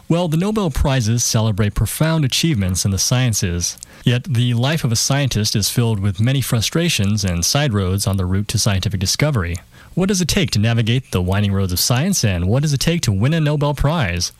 Well, 0.07 0.29
the 0.29 0.37
Nobel 0.37 0.71
Prizes 0.71 1.21
celebrate 1.21 1.75
profound 1.75 2.23
achievements 2.23 2.85
in 2.85 2.91
the 2.91 2.97
sciences, 2.97 3.77
yet 4.05 4.23
the 4.23 4.53
life 4.53 4.85
of 4.85 4.91
a 4.93 4.95
scientist 4.95 5.53
is 5.53 5.69
filled 5.69 5.99
with 5.99 6.21
many 6.21 6.39
frustrations 6.39 7.25
and 7.25 7.43
side 7.43 7.73
roads 7.73 8.07
on 8.07 8.15
the 8.15 8.25
route 8.25 8.47
to 8.47 8.57
scientific 8.57 9.01
discovery. 9.01 9.57
What 9.95 10.07
does 10.07 10.21
it 10.21 10.29
take 10.29 10.51
to 10.51 10.59
navigate 10.59 11.11
the 11.11 11.21
winding 11.21 11.51
roads 11.51 11.73
of 11.73 11.79
science, 11.81 12.23
and 12.23 12.47
what 12.47 12.61
does 12.61 12.71
it 12.71 12.79
take 12.79 13.01
to 13.01 13.11
win 13.11 13.33
a 13.33 13.41
Nobel 13.41 13.73
Prize? 13.73 14.31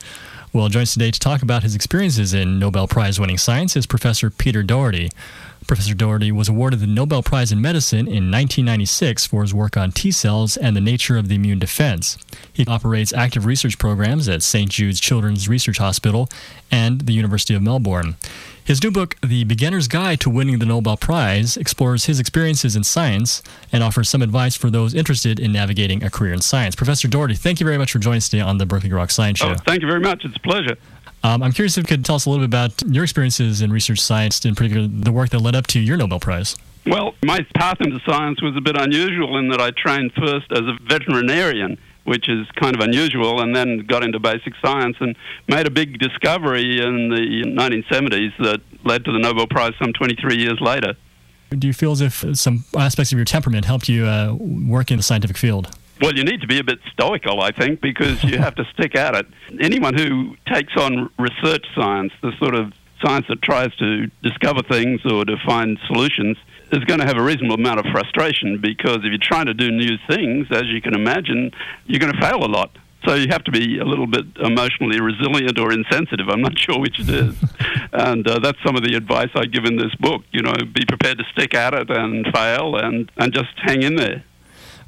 Well, 0.54 0.70
joins 0.70 0.94
today 0.94 1.10
to 1.10 1.20
talk 1.20 1.42
about 1.42 1.64
his 1.64 1.74
experiences 1.74 2.32
in 2.32 2.58
Nobel 2.58 2.88
Prize 2.88 3.20
winning 3.20 3.36
science 3.36 3.76
is 3.76 3.84
Professor 3.84 4.30
Peter 4.30 4.62
Doherty. 4.62 5.10
Professor 5.66 5.94
Doherty 5.94 6.30
was 6.30 6.48
awarded 6.48 6.78
the 6.78 6.86
Nobel 6.86 7.24
Prize 7.24 7.50
in 7.50 7.60
Medicine 7.60 8.06
in 8.06 8.30
1996 8.30 9.26
for 9.26 9.42
his 9.42 9.52
work 9.52 9.76
on 9.76 9.90
T 9.90 10.12
cells 10.12 10.56
and 10.56 10.76
the 10.76 10.80
nature 10.80 11.16
of 11.16 11.28
the 11.28 11.34
immune 11.34 11.58
defense. 11.58 12.18
He 12.52 12.64
operates 12.66 13.12
active 13.12 13.44
research 13.44 13.76
programs 13.76 14.28
at 14.28 14.44
St. 14.44 14.70
Jude's 14.70 15.00
Children's 15.00 15.48
Research 15.48 15.78
Hospital 15.78 16.28
and 16.70 17.02
the 17.02 17.12
University 17.12 17.54
of 17.54 17.62
Melbourne. 17.62 18.14
His 18.64 18.82
new 18.82 18.90
book, 18.90 19.16
The 19.20 19.44
Beginner's 19.44 19.86
Guide 19.86 20.20
to 20.20 20.30
Winning 20.30 20.58
the 20.58 20.66
Nobel 20.66 20.96
Prize, 20.96 21.56
explores 21.56 22.06
his 22.06 22.18
experiences 22.18 22.74
in 22.74 22.82
science 22.82 23.42
and 23.72 23.82
offers 23.82 24.08
some 24.08 24.22
advice 24.22 24.56
for 24.56 24.70
those 24.70 24.94
interested 24.94 25.38
in 25.38 25.52
navigating 25.52 26.02
a 26.02 26.10
career 26.10 26.32
in 26.32 26.40
science. 26.40 26.74
Professor 26.74 27.06
Doherty, 27.06 27.34
thank 27.34 27.60
you 27.60 27.66
very 27.66 27.78
much 27.78 27.92
for 27.92 27.98
joining 27.98 28.18
us 28.18 28.28
today 28.28 28.42
on 28.42 28.58
the 28.58 28.66
Berkeley 28.66 28.90
Groks 28.90 29.12
Science 29.12 29.38
Show. 29.38 29.50
Oh, 29.50 29.54
thank 29.66 29.82
you 29.82 29.88
very 29.88 30.00
much. 30.00 30.24
It's 30.24 30.36
a 30.36 30.40
pleasure. 30.40 30.76
Um, 31.26 31.42
I'm 31.42 31.50
curious 31.50 31.76
if 31.76 31.82
you 31.82 31.96
could 31.96 32.04
tell 32.04 32.14
us 32.14 32.26
a 32.26 32.30
little 32.30 32.46
bit 32.46 32.50
about 32.50 32.82
your 32.86 33.02
experiences 33.02 33.60
in 33.60 33.72
research 33.72 33.98
science, 33.98 34.44
in 34.44 34.54
particular 34.54 34.86
the 34.86 35.10
work 35.10 35.30
that 35.30 35.40
led 35.40 35.56
up 35.56 35.66
to 35.68 35.80
your 35.80 35.96
Nobel 35.96 36.20
Prize. 36.20 36.54
Well, 36.86 37.14
my 37.24 37.44
path 37.56 37.80
into 37.80 37.98
science 38.06 38.40
was 38.40 38.56
a 38.56 38.60
bit 38.60 38.80
unusual 38.80 39.36
in 39.38 39.48
that 39.48 39.60
I 39.60 39.72
trained 39.72 40.12
first 40.12 40.52
as 40.52 40.60
a 40.60 40.78
veterinarian, 40.88 41.78
which 42.04 42.28
is 42.28 42.46
kind 42.54 42.76
of 42.76 42.80
unusual, 42.80 43.40
and 43.40 43.56
then 43.56 43.78
got 43.88 44.04
into 44.04 44.20
basic 44.20 44.52
science 44.64 44.98
and 45.00 45.16
made 45.48 45.66
a 45.66 45.70
big 45.70 45.98
discovery 45.98 46.80
in 46.80 47.08
the 47.08 47.42
1970s 47.44 48.30
that 48.38 48.60
led 48.84 49.04
to 49.06 49.10
the 49.10 49.18
Nobel 49.18 49.48
Prize 49.48 49.72
some 49.80 49.92
23 49.92 50.36
years 50.36 50.60
later. 50.60 50.94
Do 51.50 51.66
you 51.66 51.72
feel 51.72 51.90
as 51.90 52.00
if 52.00 52.24
some 52.38 52.64
aspects 52.78 53.10
of 53.10 53.18
your 53.18 53.24
temperament 53.24 53.64
helped 53.64 53.88
you 53.88 54.06
uh, 54.06 54.32
work 54.32 54.92
in 54.92 54.96
the 54.96 55.02
scientific 55.02 55.36
field? 55.36 55.76
Well, 56.00 56.14
you 56.14 56.24
need 56.24 56.42
to 56.42 56.46
be 56.46 56.58
a 56.58 56.64
bit 56.64 56.78
stoical, 56.92 57.40
I 57.40 57.52
think, 57.52 57.80
because 57.80 58.22
you 58.22 58.38
have 58.38 58.54
to 58.56 58.64
stick 58.74 58.94
at 58.94 59.14
it. 59.14 59.26
Anyone 59.60 59.94
who 59.94 60.36
takes 60.52 60.76
on 60.76 61.10
research 61.18 61.64
science, 61.74 62.12
the 62.22 62.32
sort 62.38 62.54
of 62.54 62.72
science 63.04 63.26
that 63.28 63.42
tries 63.42 63.74
to 63.76 64.06
discover 64.22 64.62
things 64.62 65.00
or 65.04 65.24
to 65.24 65.36
find 65.46 65.78
solutions, 65.86 66.36
is 66.72 66.84
going 66.84 67.00
to 67.00 67.06
have 67.06 67.16
a 67.16 67.22
reasonable 67.22 67.54
amount 67.54 67.78
of 67.78 67.86
frustration 67.92 68.60
because 68.60 68.98
if 68.98 69.04
you're 69.04 69.18
trying 69.18 69.46
to 69.46 69.54
do 69.54 69.70
new 69.70 69.96
things, 70.08 70.48
as 70.50 70.64
you 70.66 70.82
can 70.82 70.94
imagine, 70.94 71.52
you're 71.86 72.00
going 72.00 72.12
to 72.12 72.20
fail 72.20 72.44
a 72.44 72.46
lot. 72.46 72.76
So 73.06 73.14
you 73.14 73.28
have 73.30 73.44
to 73.44 73.52
be 73.52 73.78
a 73.78 73.84
little 73.84 74.06
bit 74.06 74.24
emotionally 74.38 75.00
resilient 75.00 75.58
or 75.58 75.72
insensitive. 75.72 76.28
I'm 76.28 76.40
not 76.40 76.58
sure 76.58 76.78
which 76.78 76.98
it 76.98 77.08
is. 77.08 77.36
and 77.92 78.26
uh, 78.26 78.40
that's 78.40 78.58
some 78.64 78.76
of 78.76 78.82
the 78.82 78.94
advice 78.96 79.30
I 79.34 79.44
give 79.44 79.64
in 79.64 79.76
this 79.76 79.94
book. 79.94 80.22
You 80.32 80.42
know, 80.42 80.54
be 80.74 80.84
prepared 80.86 81.18
to 81.18 81.24
stick 81.32 81.54
at 81.54 81.72
it 81.72 81.88
and 81.90 82.26
fail 82.34 82.76
and, 82.76 83.10
and 83.16 83.32
just 83.32 83.50
hang 83.62 83.82
in 83.82 83.94
there. 83.96 84.24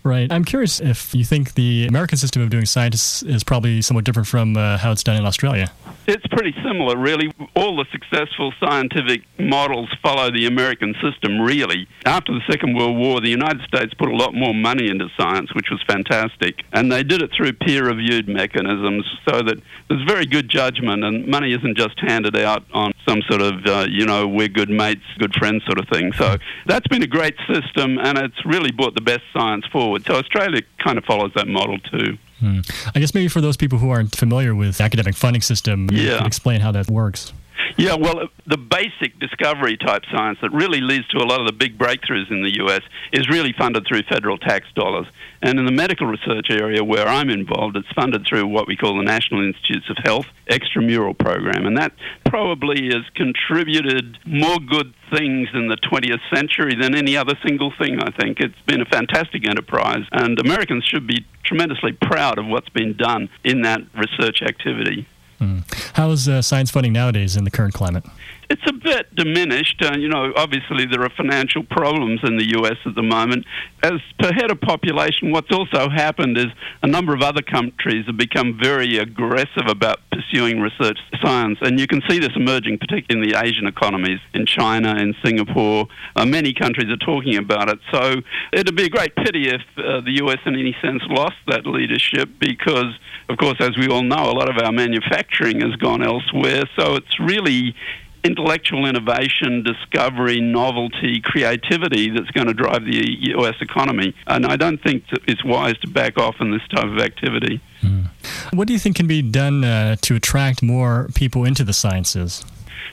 Right. 0.09 0.33
I'm 0.33 0.44
curious 0.44 0.81
if 0.81 1.14
you 1.14 1.23
think 1.23 1.53
the 1.53 1.87
American 1.87 2.16
system 2.16 2.40
of 2.40 2.49
doing 2.49 2.64
science 2.64 3.23
is 3.25 3.44
probably 3.44 3.83
somewhat 3.83 4.05
different 4.05 4.27
from 4.27 4.57
uh, 4.57 4.79
how 4.79 4.90
it's 4.90 5.05
done 5.05 5.16
in 5.16 5.27
Australia. 5.27 5.71
It's 6.09 6.27
pretty 6.29 6.55
similar, 6.64 6.97
really. 6.97 7.31
All 7.55 7.77
the 7.77 7.85
successful 7.92 8.51
scientific 8.59 9.25
models 9.38 9.90
follow 10.03 10.31
the 10.31 10.47
American 10.47 10.94
system, 11.03 11.38
really. 11.38 11.87
After 12.07 12.33
the 12.33 12.40
Second 12.51 12.75
World 12.75 12.97
War, 12.97 13.21
the 13.21 13.29
United 13.29 13.61
States 13.68 13.92
put 13.92 14.09
a 14.09 14.16
lot 14.16 14.33
more 14.33 14.55
money 14.55 14.88
into 14.88 15.11
science, 15.18 15.55
which 15.55 15.68
was 15.71 15.83
fantastic. 15.87 16.62
And 16.73 16.90
they 16.90 17.03
did 17.03 17.21
it 17.21 17.31
through 17.37 17.53
peer 17.53 17.85
reviewed 17.85 18.27
mechanisms 18.27 19.05
so 19.29 19.42
that 19.42 19.61
there's 19.90 20.03
very 20.05 20.25
good 20.25 20.49
judgment, 20.49 21.05
and 21.05 21.27
money 21.27 21.53
isn't 21.53 21.77
just 21.77 22.01
handed 22.01 22.37
out 22.37 22.64
on 22.73 22.92
some 23.07 23.21
sort 23.29 23.42
of, 23.42 23.66
uh, 23.66 23.87
you 23.90 24.07
know, 24.07 24.27
we're 24.27 24.49
good 24.49 24.71
mates, 24.71 25.05
good 25.18 25.35
friends 25.35 25.62
sort 25.66 25.79
of 25.79 25.90
thing. 25.90 26.14
So 26.14 26.38
that's 26.64 26.88
been 26.88 27.03
a 27.03 27.07
great 27.07 27.37
system, 27.53 27.99
and 27.99 28.16
it's 28.16 28.47
really 28.47 28.73
brought 28.73 28.94
the 28.94 29.03
best 29.03 29.25
science 29.35 29.66
forward. 29.66 30.07
So 30.07 30.14
Australia 30.14 30.62
kind 30.83 30.97
of 30.97 31.05
follows 31.05 31.33
that 31.35 31.49
model 31.49 31.79
too. 31.81 32.16
Hmm. 32.40 32.61
I 32.94 33.01
guess 33.01 33.14
maybe 33.14 33.29
for 33.29 33.40
those 33.40 33.57
people 33.57 33.79
who 33.79 33.90
aren't 33.90 34.14
familiar 34.14 34.55
with 34.55 34.81
academic 34.81 35.16
funding 35.16 35.42
system, 35.42 35.88
yeah. 35.90 36.24
explain 36.24 36.61
how 36.61 36.72
that 36.72 36.90
works. 36.90 37.33
Yeah, 37.77 37.94
well, 37.94 38.29
the 38.47 38.57
basic 38.57 39.18
discovery 39.18 39.77
type 39.77 40.03
science 40.12 40.38
that 40.42 40.51
really 40.53 40.81
leads 40.81 41.07
to 41.09 41.18
a 41.18 41.27
lot 41.27 41.40
of 41.40 41.47
the 41.47 41.53
big 41.53 41.79
breakthroughs 41.79 42.31
in 42.31 42.42
the 42.42 42.59
US 42.64 42.83
is 43.12 43.29
really 43.29 43.55
funded 43.57 43.87
through 43.87 44.03
federal 44.09 44.38
tax 44.38 44.66
dollars. 44.75 45.07
And 45.42 45.59
in 45.59 45.66
the 45.66 45.73
medical 45.73 46.07
research 46.07 46.49
area 46.51 46.83
where 46.83 47.07
I'm 47.07 47.31
involved, 47.31 47.77
it's 47.77 47.90
funded 47.94 48.27
through 48.27 48.47
what 48.49 48.66
we 48.66 48.77
call 48.77 48.97
the 48.97 49.05
National 49.05 49.44
Institutes 49.47 49.88
of 49.90 49.97
Health 50.03 50.27
extramural 50.51 51.16
program. 51.16 51.66
And 51.66 51.77
that 51.77 51.92
probably 52.25 52.87
has 52.87 53.05
contributed 53.14 54.18
more 54.25 54.59
good 54.59 54.92
things 55.14 55.49
in 55.55 55.68
the 55.68 55.77
20th 55.77 56.21
century 56.35 56.75
than 56.81 56.94
any 56.94 57.16
other 57.16 57.35
single 57.47 57.73
thing, 57.79 58.01
I 58.01 58.11
think. 58.11 58.40
It's 58.40 58.61
been 58.66 58.81
a 58.81 58.87
fantastic 58.87 59.49
enterprise, 59.49 60.05
and 60.12 60.38
Americans 60.40 60.85
should 60.85 61.07
be 61.07 61.25
tremendously 61.44 61.92
proud 61.92 62.38
of 62.38 62.47
what's 62.47 62.68
been 62.71 62.97
done 62.97 63.29
in 63.44 63.62
that 63.62 63.81
research 63.94 64.42
activity. 64.42 65.07
Mm. 65.40 65.62
How 65.94 66.11
is 66.11 66.29
uh, 66.29 66.42
science 66.42 66.70
funding 66.70 66.92
nowadays 66.92 67.37
in 67.37 67.44
the 67.44 67.51
current 67.51 67.74
climate? 67.74 68.05
It's 68.51 68.63
a 68.67 68.73
bit 68.73 69.15
diminished. 69.15 69.83
Uh, 69.83 69.99
you 69.99 70.09
know, 70.09 70.33
obviously 70.35 70.87
there 70.87 71.03
are 71.03 71.11
financial 71.11 71.63
problems 71.65 72.21
in 72.25 72.39
the 72.39 72.49
U.S. 72.59 72.77
at 72.87 72.95
the 72.95 73.03
moment. 73.03 73.45
As 73.83 74.01
per 74.19 74.33
head 74.33 74.51
of 74.51 74.59
population, 74.61 75.33
what's 75.33 75.53
also 75.53 75.91
happened 75.91 76.39
is 76.39 76.47
a 76.83 76.87
number 76.87 77.13
of 77.13 77.21
other 77.21 77.43
countries 77.43 78.07
have 78.07 78.17
become 78.17 78.59
very 78.61 78.97
aggressive 78.97 79.67
about 79.69 79.99
pursuing 80.11 80.61
research 80.61 80.99
science, 81.23 81.59
and 81.61 81.79
you 81.79 81.87
can 81.87 82.01
see 82.09 82.19
this 82.19 82.33
emerging, 82.37 82.79
particularly 82.79 83.29
in 83.29 83.33
the 83.33 83.39
Asian 83.39 83.67
economies, 83.67 84.21
in 84.33 84.47
China, 84.47 84.97
in 84.97 85.15
Singapore. 85.23 85.87
Uh, 86.17 86.25
many 86.25 86.55
countries 86.55 86.89
are 86.91 86.97
talking 86.97 87.37
about 87.37 87.69
it. 87.69 87.79
So 87.93 88.17
it'd 88.53 88.75
be 88.75 88.85
a 88.85 88.89
great 88.91 89.15
pity 89.15 89.49
if 89.49 89.61
uh, 89.77 90.01
the 90.01 90.13
U.S. 90.23 90.39
in 90.47 90.55
any 90.55 90.75
sense 90.81 91.03
lost 91.09 91.37
that 91.49 91.67
leadership 91.67 92.31
because, 92.41 92.95
of 93.29 93.37
course, 93.37 93.57
as 93.61 93.77
we 93.77 93.89
all 93.89 94.03
know, 94.03 94.31
a 94.31 94.37
lot 94.37 94.49
of 94.49 94.57
our 94.65 94.73
manufacturing 94.73 95.61
has 95.61 95.77
gone 95.77 96.03
elsewhere. 96.03 96.65
So 96.79 96.97
it's 96.97 97.21
really 97.21 97.75
intellectual 98.24 98.87
innovation, 98.87 99.62
discovery, 99.62 100.40
novelty, 100.40 101.20
creativity 101.20 102.11
that's 102.11 102.31
going 102.31 102.46
to 102.46 102.54
drive 102.54 102.85
the 102.85 103.16
US 103.37 103.57
economy. 103.61 104.14
And 104.26 104.46
I 104.46 104.57
don't 104.57 104.83
think 104.83 105.04
it's 105.26 105.44
wise 105.44 105.78
to 105.78 105.88
back 105.88 106.18
off 106.18 106.37
in 106.40 106.50
this 106.50 106.62
type 106.68 106.85
of 106.85 106.98
activity. 106.98 107.61
Mm. 107.83 108.09
What 108.52 108.66
do 108.66 108.72
you 108.72 108.78
think 108.78 108.96
can 108.96 109.07
be 109.07 109.22
done 109.22 109.64
uh, 109.64 109.96
to 110.02 110.16
attract 110.16 110.62
more 110.62 111.09
people 111.14 111.44
into 111.44 111.64
the 111.64 111.72
sciences? 111.72 112.44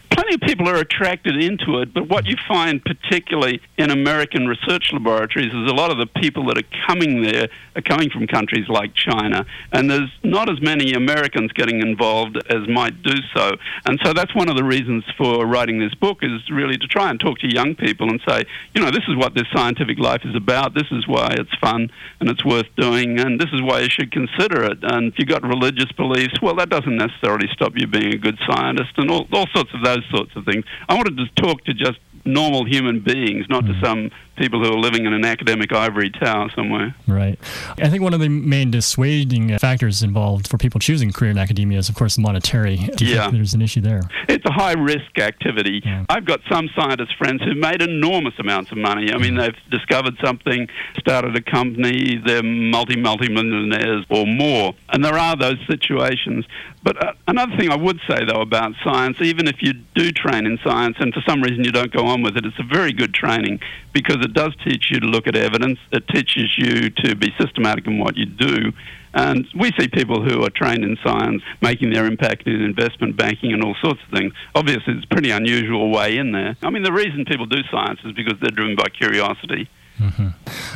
Plenty 0.10 0.36
of 0.36 0.42
people 0.42 0.70
are 0.70 0.78
attracted 0.78 1.42
into 1.42 1.80
it, 1.80 1.94
but 1.94 2.08
what 2.08 2.26
you 2.26 2.36
find 2.48 2.84
particularly 2.84 3.62
in 3.78 3.92
American 3.92 4.48
research 4.48 4.92
laboratories 4.94 5.54
is 5.54 5.70
a 5.70 5.74
lot 5.74 5.92
of 5.92 5.98
the 5.98 6.08
people 6.08 6.46
that 6.46 6.58
are 6.58 6.86
coming 6.88 7.22
there 7.22 7.50
are 7.76 7.82
coming 7.82 8.10
from 8.10 8.26
countries 8.26 8.68
like 8.70 8.94
China, 8.94 9.46
and 9.72 9.90
there's 9.90 10.12
not 10.24 10.50
as 10.50 10.62
many 10.62 10.94
Americans 10.94 11.52
getting 11.52 11.82
involved 11.82 12.38
as 12.50 12.68
might 12.70 13.02
do 13.04 13.16
so. 13.36 13.58
And 13.86 14.00
so 14.04 14.14
that's 14.14 14.34
one 14.34 14.50
of 14.50 14.56
the 14.56 14.64
reasons 14.64 15.04
for 15.18 15.46
writing 15.46 15.80
this 15.80 15.94
book 15.96 16.20
is 16.22 16.50
really 16.50 16.78
to 16.78 16.88
try 16.88 17.10
and 17.10 17.20
talk 17.20 17.40
to 17.40 17.54
young 17.54 17.76
people 17.76 18.10
and 18.10 18.22
say, 18.28 18.46
you 18.74 18.82
know, 18.82 18.92
this 18.92 19.04
is 19.08 19.16
what 19.18 19.36
this 19.36 19.46
scientific 19.54 20.00
life 20.00 20.22
is 20.24 20.36
about. 20.36 20.74
This 20.74 20.88
is 20.92 21.08
why 21.08 21.36
it's 21.38 21.54
fun 21.60 21.92
and 22.20 22.30
it's 22.30 22.46
worth 22.46 22.68
doing, 22.78 23.20
and 23.20 23.40
this 23.40 23.50
is 23.54 23.62
why 23.62 23.82
you 23.82 23.90
should 23.90 24.12
consider 24.12 24.64
it. 24.64 24.80
And 24.82 25.12
if 25.12 25.20
you've 25.20 25.28
got 25.28 25.44
religious 25.44 25.92
beliefs, 25.92 26.42
well, 26.42 26.56
that 26.56 26.70
doesn't 26.70 26.96
necessarily 26.96 27.48
stop 27.52 27.74
you 27.76 27.88
being 27.88 28.14
a 28.14 28.18
good 28.18 28.40
scientist, 28.48 28.92
and 28.98 29.12
all, 29.12 29.28
all 29.34 29.48
sorts 29.54 29.74
of 29.76 29.84
those 29.84 30.04
sorts 30.10 30.32
of 30.36 30.46
things. 30.46 30.66
I 30.90 30.96
wanted 30.96 31.18
to 31.18 31.42
talk 31.42 31.64
to 31.66 31.74
just 31.74 32.00
normal 32.26 32.66
human 32.66 33.00
beings, 33.02 33.46
not 33.50 33.64
mm. 33.64 33.80
to 33.80 33.86
some 33.86 34.12
people 34.36 34.64
who 34.64 34.72
are 34.72 34.78
living 34.78 35.06
in 35.06 35.14
an 35.14 35.26
academic 35.26 35.72
ivory 35.72 36.10
tower 36.10 36.50
somewhere. 36.56 36.96
Right. 37.08 37.40
I 37.78 37.90
think 37.90 38.04
one 38.04 38.14
of 38.14 38.20
the 38.20 38.30
main 38.30 38.72
dissuading 38.72 39.58
factors 39.60 40.04
involved 40.04 40.48
for 40.48 40.58
people 40.58 40.80
choosing 40.80 41.12
career 41.12 41.32
in 41.32 41.38
academia 41.38 41.80
is, 41.80 41.90
of 41.90 41.96
course, 41.96 42.18
monetary. 42.18 42.90
Yeah. 42.98 43.30
there's 43.30 43.54
an 43.54 43.62
issue 43.62 43.82
there? 43.82 44.02
It's 44.28 44.46
a 44.46 44.52
high 44.52 44.74
risk 44.74 45.18
activity. 45.20 45.82
Yeah. 45.84 46.06
I've 46.10 46.26
got 46.26 46.42
some 46.50 46.70
scientist 46.76 47.16
friends 47.18 47.42
who've 47.44 47.58
made 47.58 47.82
enormous 47.82 48.34
amounts 48.40 48.72
of 48.72 48.78
money. 48.78 49.12
I 49.12 49.18
mean, 49.18 49.34
hmm. 49.34 49.40
they've 49.40 49.56
discovered 49.70 50.16
something, 50.24 50.68
started 50.98 51.36
a 51.36 51.42
company, 51.42 52.22
they're 52.26 52.44
multi, 52.44 52.96
multi 52.96 53.30
millionaires 53.30 54.06
or 54.10 54.26
more. 54.26 54.74
And 54.90 55.04
there 55.04 55.18
are 55.18 55.36
those 55.36 55.58
situations. 55.68 56.46
But 56.84 57.04
uh, 57.04 57.14
another 57.28 57.56
thing 57.58 57.72
I 57.72 57.76
would 57.76 58.00
say, 58.08 58.26
though, 58.26 58.42
about 58.42 58.74
science, 58.84 59.22
even 59.22 59.48
if 59.48 59.62
you 59.62 59.74
do 59.96 60.12
train 60.12 60.46
in 60.46 60.60
science 60.64 60.98
and 61.00 61.14
for 61.14 61.22
some 61.28 61.42
reason 61.42 61.64
you 61.64 61.72
don't 61.72 61.92
go 61.92 62.06
on 62.06 62.22
with 62.22 62.38
it, 62.38 62.46
it's 62.46 62.60
a 62.60 62.64
very 62.64 62.94
good 62.94 63.14
training 63.14 63.60
because 63.94 64.18
it 64.26 64.34
does 64.34 64.54
teach 64.64 64.92
you 64.92 65.00
to 65.00 65.08
look 65.08 65.28
at 65.28 65.36
evidence. 65.36 65.80
It 65.92 66.08
teaches 66.10 66.54
you 66.58 66.90
to 66.90 67.16
be 67.16 67.34
systematic 67.40 67.88
in 67.88 68.00
what 68.00 68.18
you 68.18 68.26
do. 68.26 68.72
And 69.14 69.48
we 69.58 69.72
see 69.80 69.88
people 69.88 70.22
who 70.22 70.44
are 70.44 70.50
trained 70.50 70.84
in 70.84 70.98
science 71.02 71.42
making 71.62 71.94
their 71.94 72.06
impact 72.06 72.48
in 72.48 72.62
investment 72.62 73.16
banking 73.16 73.54
and 73.54 73.64
all 73.64 73.76
sorts 73.82 74.02
of 74.04 74.10
things. 74.18 74.34
Obviously, 74.54 74.96
it's 74.96 75.06
a 75.06 75.08
pretty 75.08 75.32
unusual 75.32 75.90
way 75.90 76.18
in 76.18 76.34
there. 76.34 76.58
I 76.62 76.70
mean, 76.70 76.84
the 76.84 76.92
reason 76.92 77.24
people 77.24 77.46
do 77.46 77.62
science 77.72 78.02
is 78.04 78.12
because 78.12 78.38
they're 78.42 78.52
driven 78.52 78.76
by 78.76 78.90
curiosity. 78.90 79.70
Mm-hmm. 80.00 80.28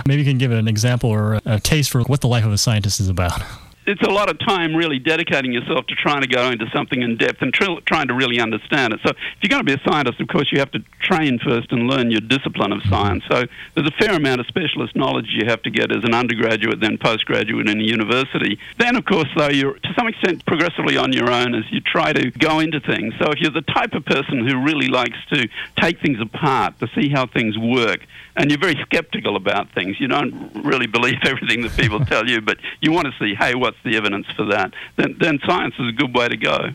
Maybe 0.08 0.22
you 0.22 0.30
can 0.30 0.38
give 0.38 0.52
an 0.52 0.70
example 0.70 1.10
or 1.10 1.42
a 1.46 1.60
taste 1.60 1.90
for 1.90 2.02
what 2.04 2.22
the 2.22 2.30
life 2.30 2.46
of 2.46 2.54
a 2.54 2.58
scientist 2.58 3.02
is 3.02 3.10
about 3.10 3.42
it's 3.90 4.04
a 4.04 4.12
lot 4.12 4.30
of 4.30 4.38
time 4.40 4.76
really 4.76 5.00
dedicating 5.00 5.52
yourself 5.52 5.88
to 5.88 5.96
trying 5.96 6.22
to 6.22 6.28
go 6.28 6.52
into 6.52 6.66
something 6.72 7.02
in 7.02 7.18
depth 7.18 7.42
and 7.42 7.52
tr- 7.52 7.82
trying 7.86 8.08
to 8.08 8.14
really 8.14 8.40
understand 8.40 8.94
it. 8.94 9.00
So 9.04 9.10
if 9.10 9.18
you're 9.42 9.50
going 9.50 9.66
to 9.66 9.66
be 9.66 9.74
a 9.74 9.84
scientist, 9.90 10.22
of 10.22 10.28
course, 10.28 10.50
you 10.52 10.60
have 10.60 10.72
to 10.72 10.84
train 11.02 11.40
first 11.40 11.72
and 11.72 11.88
learn 11.88 12.12
your 12.12 12.22
discipline 12.22 12.72
of 12.72 12.84
science. 12.84 13.24
So 13.32 13.46
there's 13.74 13.88
a 13.88 13.98
fair 14.00 14.16
amount 14.16 14.42
of 14.42 14.48
specialist 14.48 14.96
knowledge 14.96 15.26
you 15.30 15.48
have 15.48 15.64
to 15.64 15.72
get 15.72 15.92
as 15.92 16.04
an 16.04 16.14
undergraduate, 16.14 16.80
then 16.80 17.00
postgraduate 17.00 17.68
in 17.68 17.80
a 17.80 17.84
university. 17.84 18.60
Then, 18.78 18.96
of 18.96 19.06
course, 19.06 19.30
though, 19.36 19.50
you're 19.50 19.74
to 19.74 19.94
some 19.98 20.08
extent 20.08 20.46
progressively 20.46 20.96
on 20.96 21.12
your 21.12 21.32
own 21.32 21.56
as 21.56 21.64
you 21.72 21.82
try 21.82 22.14
to 22.14 22.30
go 22.32 22.60
into 22.60 22.80
things. 22.80 23.16
So 23.20 23.32
if 23.32 23.40
you're 23.40 23.52
the 23.52 23.62
type 23.62 23.94
of 23.94 24.06
person 24.06 24.48
who 24.48 24.64
really 24.64 24.88
likes 24.88 25.18
to 25.34 25.48
take 25.78 26.00
things 26.00 26.22
apart 26.22 26.80
to 26.80 26.88
see 26.94 27.10
how 27.10 27.26
things 27.26 27.58
work, 27.58 28.02
and 28.40 28.50
you're 28.50 28.60
very 28.60 28.80
skeptical 28.84 29.36
about 29.36 29.70
things, 29.74 30.00
you 30.00 30.08
don't 30.08 30.64
really 30.64 30.88
believe 30.88 31.18
everything 31.26 31.62
that 31.62 31.76
people 31.76 32.00
tell 32.06 32.28
you, 32.28 32.40
but 32.40 32.58
you 32.80 32.92
want 32.92 33.06
to 33.06 33.14
see, 33.20 33.36
hey, 33.36 33.54
what's 33.54 33.78
the 33.84 33.98
evidence 33.98 34.26
for 34.36 34.46
that, 34.46 34.74
then, 34.96 35.18
then 35.20 35.40
science 35.46 35.76
is 35.78 35.90
a 35.90 35.92
good 35.92 36.16
way 36.16 36.30
to 36.30 36.38
go. 36.38 36.70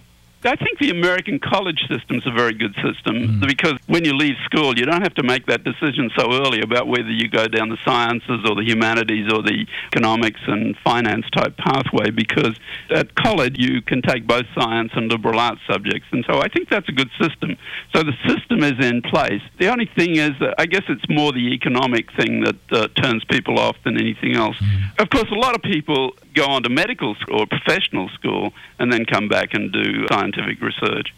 I 0.44 0.56
think 0.56 0.78
the 0.78 0.90
American 0.90 1.38
college 1.38 1.80
system 1.88 2.16
is 2.16 2.26
a 2.26 2.30
very 2.30 2.52
good 2.52 2.74
system 2.76 3.40
mm. 3.40 3.46
because 3.46 3.74
when 3.86 4.04
you 4.04 4.14
leave 4.14 4.34
school, 4.44 4.78
you 4.78 4.84
don't 4.84 5.02
have 5.02 5.14
to 5.14 5.22
make 5.22 5.46
that 5.46 5.64
decision 5.64 6.10
so 6.16 6.32
early 6.32 6.60
about 6.60 6.86
whether 6.86 7.10
you 7.10 7.28
go 7.28 7.48
down 7.48 7.70
the 7.70 7.78
sciences 7.84 8.40
or 8.48 8.54
the 8.54 8.64
humanities 8.64 9.32
or 9.32 9.42
the 9.42 9.66
economics 9.92 10.40
and 10.46 10.76
finance 10.84 11.24
type 11.30 11.56
pathway 11.56 12.10
because 12.10 12.58
at 12.90 13.14
college 13.14 13.56
you 13.58 13.80
can 13.80 14.02
take 14.02 14.26
both 14.26 14.44
science 14.54 14.92
and 14.94 15.10
liberal 15.10 15.38
arts 15.38 15.60
subjects. 15.66 16.08
And 16.12 16.24
so 16.28 16.40
I 16.40 16.48
think 16.48 16.68
that's 16.68 16.88
a 16.88 16.92
good 16.92 17.10
system. 17.20 17.56
So 17.94 18.02
the 18.02 18.14
system 18.28 18.62
is 18.62 18.84
in 18.84 19.02
place. 19.02 19.42
The 19.58 19.68
only 19.68 19.88
thing 19.96 20.16
is 20.16 20.32
that 20.40 20.54
I 20.58 20.66
guess 20.66 20.82
it's 20.88 21.08
more 21.08 21.32
the 21.32 21.54
economic 21.54 22.12
thing 22.16 22.42
that 22.42 22.56
uh, 22.70 22.88
turns 23.00 23.24
people 23.24 23.58
off 23.58 23.76
than 23.84 23.98
anything 23.98 24.36
else. 24.36 24.56
Mm. 24.56 25.00
Of 25.00 25.10
course, 25.10 25.30
a 25.30 25.38
lot 25.38 25.54
of 25.54 25.62
people 25.62 26.12
go 26.34 26.46
on 26.46 26.62
to 26.64 26.68
medical 26.68 27.14
school 27.16 27.40
or 27.40 27.46
professional 27.46 28.08
school 28.10 28.52
and 28.78 28.92
then 28.92 29.04
come 29.04 29.28
back 29.28 29.54
and 29.54 29.72
do 29.72 30.06
scientific 30.10 30.60
research. 30.60 31.14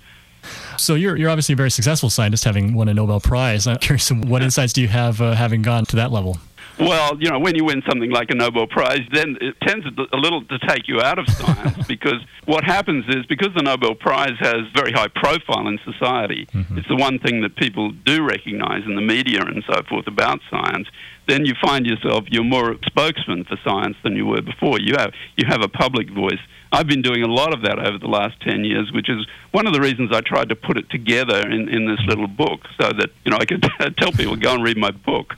So 0.76 0.94
you're 0.94 1.16
you're 1.16 1.30
obviously 1.30 1.54
a 1.54 1.56
very 1.56 1.70
successful 1.70 2.10
scientist, 2.10 2.44
having 2.44 2.74
won 2.74 2.88
a 2.88 2.94
Nobel 2.94 3.20
Prize. 3.20 3.66
I'm 3.66 3.78
curious, 3.78 4.10
what 4.10 4.42
insights 4.42 4.72
do 4.72 4.80
you 4.80 4.88
have 4.88 5.20
uh, 5.20 5.34
having 5.34 5.62
gone 5.62 5.86
to 5.86 5.96
that 5.96 6.12
level? 6.12 6.38
Well, 6.78 7.16
you 7.18 7.30
know, 7.30 7.38
when 7.38 7.54
you 7.54 7.64
win 7.64 7.82
something 7.88 8.10
like 8.10 8.30
a 8.30 8.34
Nobel 8.34 8.66
Prize, 8.66 9.00
then 9.10 9.38
it 9.40 9.56
tends 9.62 9.86
a 9.86 10.16
little 10.16 10.44
to 10.44 10.58
take 10.68 10.88
you 10.88 11.00
out 11.00 11.18
of 11.18 11.26
science 11.28 11.86
because 11.88 12.22
what 12.44 12.64
happens 12.64 13.06
is 13.08 13.24
because 13.26 13.54
the 13.56 13.62
Nobel 13.62 13.94
Prize 13.94 14.36
has 14.40 14.66
very 14.74 14.92
high 14.92 15.08
profile 15.08 15.68
in 15.68 15.78
society, 15.90 16.46
mm-hmm. 16.52 16.76
it's 16.76 16.88
the 16.88 16.96
one 16.96 17.18
thing 17.18 17.40
that 17.40 17.56
people 17.56 17.92
do 17.92 18.22
recognize 18.22 18.84
in 18.84 18.94
the 18.94 19.00
media 19.00 19.40
and 19.40 19.64
so 19.66 19.82
forth 19.88 20.06
about 20.06 20.40
science 20.50 20.88
then 21.28 21.44
you 21.44 21.54
find 21.60 21.86
yourself 21.86 22.24
you're 22.28 22.44
more 22.44 22.72
a 22.72 22.78
spokesman 22.86 23.44
for 23.44 23.56
science 23.64 23.96
than 24.02 24.16
you 24.16 24.26
were 24.26 24.42
before. 24.42 24.80
You 24.80 24.94
have 24.96 25.12
you 25.36 25.46
have 25.48 25.62
a 25.62 25.68
public 25.68 26.10
voice. 26.10 26.40
I've 26.72 26.86
been 26.86 27.02
doing 27.02 27.22
a 27.22 27.28
lot 27.28 27.54
of 27.54 27.62
that 27.62 27.78
over 27.78 27.98
the 27.98 28.08
last 28.08 28.40
10 28.42 28.64
years, 28.64 28.90
which 28.92 29.08
is 29.08 29.26
one 29.52 29.66
of 29.66 29.72
the 29.72 29.80
reasons 29.80 30.10
I 30.12 30.20
tried 30.20 30.48
to 30.48 30.56
put 30.56 30.76
it 30.76 30.90
together 30.90 31.40
in, 31.48 31.68
in 31.68 31.86
this 31.86 32.00
little 32.06 32.26
book 32.26 32.60
so 32.78 32.88
that, 32.88 33.10
you 33.24 33.30
know, 33.30 33.38
I 33.38 33.44
could 33.44 33.62
tell 33.98 34.12
people, 34.12 34.36
go 34.36 34.52
and 34.52 34.62
read 34.62 34.76
my 34.76 34.90
book. 34.90 35.34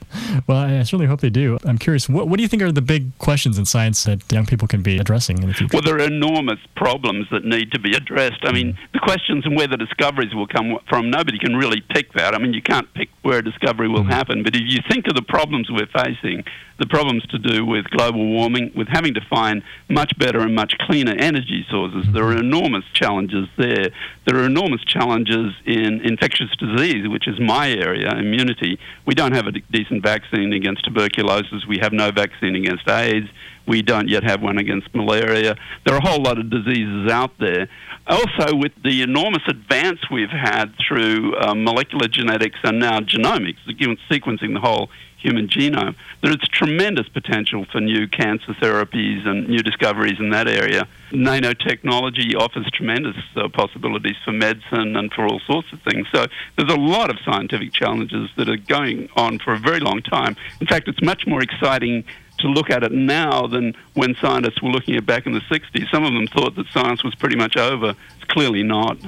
Well, 0.47 0.59
I 0.59 0.83
certainly 0.83 1.07
hope 1.07 1.21
they 1.21 1.31
do. 1.31 1.59
I'm 1.65 1.79
curious, 1.79 2.09
what, 2.09 2.29
what 2.29 2.39
do 2.39 2.43
you 2.43 2.49
think 2.49 2.63
are 2.63 2.73
the 2.73 2.83
big 2.83 3.17
questions 3.19 3.59
in 3.59 3.67
science 3.67 4.05
that 4.05 4.31
young 4.33 4.47
people 4.47 4.67
can 4.67 4.83
be 4.83 4.99
addressing 4.99 5.43
in 5.43 5.49
the 5.49 5.55
future? 5.55 5.77
Well, 5.77 5.83
there 5.83 5.97
are 5.97 6.13
enormous 6.13 6.59
problems 6.75 7.27
that 7.31 7.45
need 7.45 7.73
to 7.73 7.79
be 7.79 7.95
addressed. 7.95 8.41
I 8.43 8.53
mean, 8.53 8.77
the 8.93 9.01
questions 9.01 9.45
and 9.45 9.55
where 9.55 9.69
the 9.69 9.77
discoveries 9.77 10.35
will 10.35 10.49
come 10.49 10.79
from, 10.89 11.11
nobody 11.11 11.39
can 11.39 11.55
really 11.57 11.83
pick 11.91 12.15
that. 12.15 12.35
I 12.35 12.39
mean, 12.39 12.55
you 12.55 12.63
can't 12.63 12.93
pick 12.95 13.11
where 13.23 13.39
a 13.39 13.45
discovery 13.45 13.89
will 13.89 14.01
mm-hmm. 14.01 14.11
happen, 14.11 14.43
but 14.43 14.57
if 14.57 14.63
you 14.65 14.81
think 14.91 15.07
of 15.07 15.15
the 15.15 15.23
problems 15.23 15.71
we're 15.79 16.05
facing, 16.05 16.45
the 16.79 16.87
problems 16.87 17.25
to 17.27 17.39
do 17.39 17.65
with 17.65 17.85
global 17.91 18.25
warming, 18.27 18.73
with 18.75 18.89
having 18.89 19.15
to 19.15 19.21
find 19.29 19.63
much 19.89 20.17
better 20.19 20.41
and 20.41 20.55
much 20.55 20.77
cleaner 20.79 21.15
energy 21.19 21.67
sources. 21.69 22.07
There 22.13 22.25
are 22.25 22.37
enormous 22.37 22.85
challenges 22.93 23.49
there. 23.57 23.91
There 24.27 24.37
are 24.37 24.45
enormous 24.45 24.83
challenges 24.85 25.55
in 25.67 26.01
infectious 26.03 26.51
disease, 26.57 27.09
which 27.09 27.27
is 27.27 27.39
my 27.41 27.71
area, 27.71 28.11
immunity. 28.17 28.79
We 29.07 29.15
don't 29.15 29.33
have 29.33 29.47
a 29.47 29.53
decent 29.53 30.03
vaccine 30.03 30.53
against 30.53 30.85
tuberculosis. 30.85 31.67
We 31.67 31.79
have 31.79 31.93
no 31.93 32.13
vaccine 32.13 32.55
against 32.55 32.89
AIDS. 32.89 33.29
We 33.67 33.83
don't 33.83 34.09
yet 34.09 34.23
have 34.25 34.41
one 34.41 34.57
against 34.57 34.95
malaria. 34.95 35.57
There 35.85 35.95
are 35.95 35.99
a 35.99 36.09
whole 36.09 36.23
lot 36.23 36.39
of 36.39 36.49
diseases 36.49 37.11
out 37.11 37.33
there. 37.39 37.69
Also, 38.07 38.57
with 38.57 38.73
the 38.83 39.03
enormous 39.03 39.43
advance 39.49 39.99
we've 40.11 40.31
had 40.31 40.73
through 40.77 41.37
uh, 41.37 41.55
molecular 41.55 42.09
genetics 42.09 42.59
and 42.63 42.79
now 42.79 43.01
genomics, 43.01 43.59
sequencing 43.67 44.55
the 44.55 44.61
whole 44.61 44.89
human 45.19 45.49
genome. 45.49 45.95
There's 46.23 46.37
tremendous 46.53 47.09
potential 47.09 47.67
for 47.71 47.81
new 47.81 48.07
cancer 48.09 48.55
therapies 48.55 49.27
and 49.27 49.49
new 49.49 49.63
discoveries 49.63 50.19
in 50.19 50.31
that 50.31 50.49
area. 50.49 50.87
Nanotechnology 51.11 52.37
offers 52.37 52.71
tremendous 52.73 53.17
uh, 53.37 53.49
possibilities 53.49 54.17
for 54.25 54.33
medicine 54.33 54.97
and 54.97 55.13
for 55.13 55.27
all 55.27 55.41
sorts 55.41 55.73
of 55.73 55.83
things. 55.83 56.07
So 56.13 56.27
there's 56.57 56.73
a 56.73 56.77
lot 56.77 57.11
of 57.11 57.19
scientific 57.25 57.73
challenges 57.73 58.31
that 58.37 58.49
are 58.49 58.57
going 58.57 59.09
on 59.17 59.39
for 59.39 59.53
a 59.53 59.59
very 59.59 59.81
long 59.81 60.03
time. 60.03 60.37
In 60.61 60.67
fact, 60.67 60.89
it's 60.89 61.03
much 61.03 61.27
more 61.27 61.43
exciting 61.43 62.05
to 62.39 62.49
look 62.49 62.71
at 62.71 62.83
it 62.83 62.93
now 62.93 63.47
than 63.47 63.75
when 63.95 64.15
scientists 64.21 64.63
were 64.63 64.71
looking 64.71 64.97
at 64.97 65.07
back 65.07 65.27
in 65.27 65.33
the 65.33 65.41
60s. 65.41 65.91
Some 65.91 66.05
of 66.05 66.13
them 66.13 66.27
thought 66.27 66.55
that 66.57 66.67
science 66.73 67.03
was 67.05 67.15
pretty 67.15 67.37
much 67.37 67.57
over. 67.57 67.95
It's 68.17 68.25
clearly 68.29 68.63
not. 68.63 68.99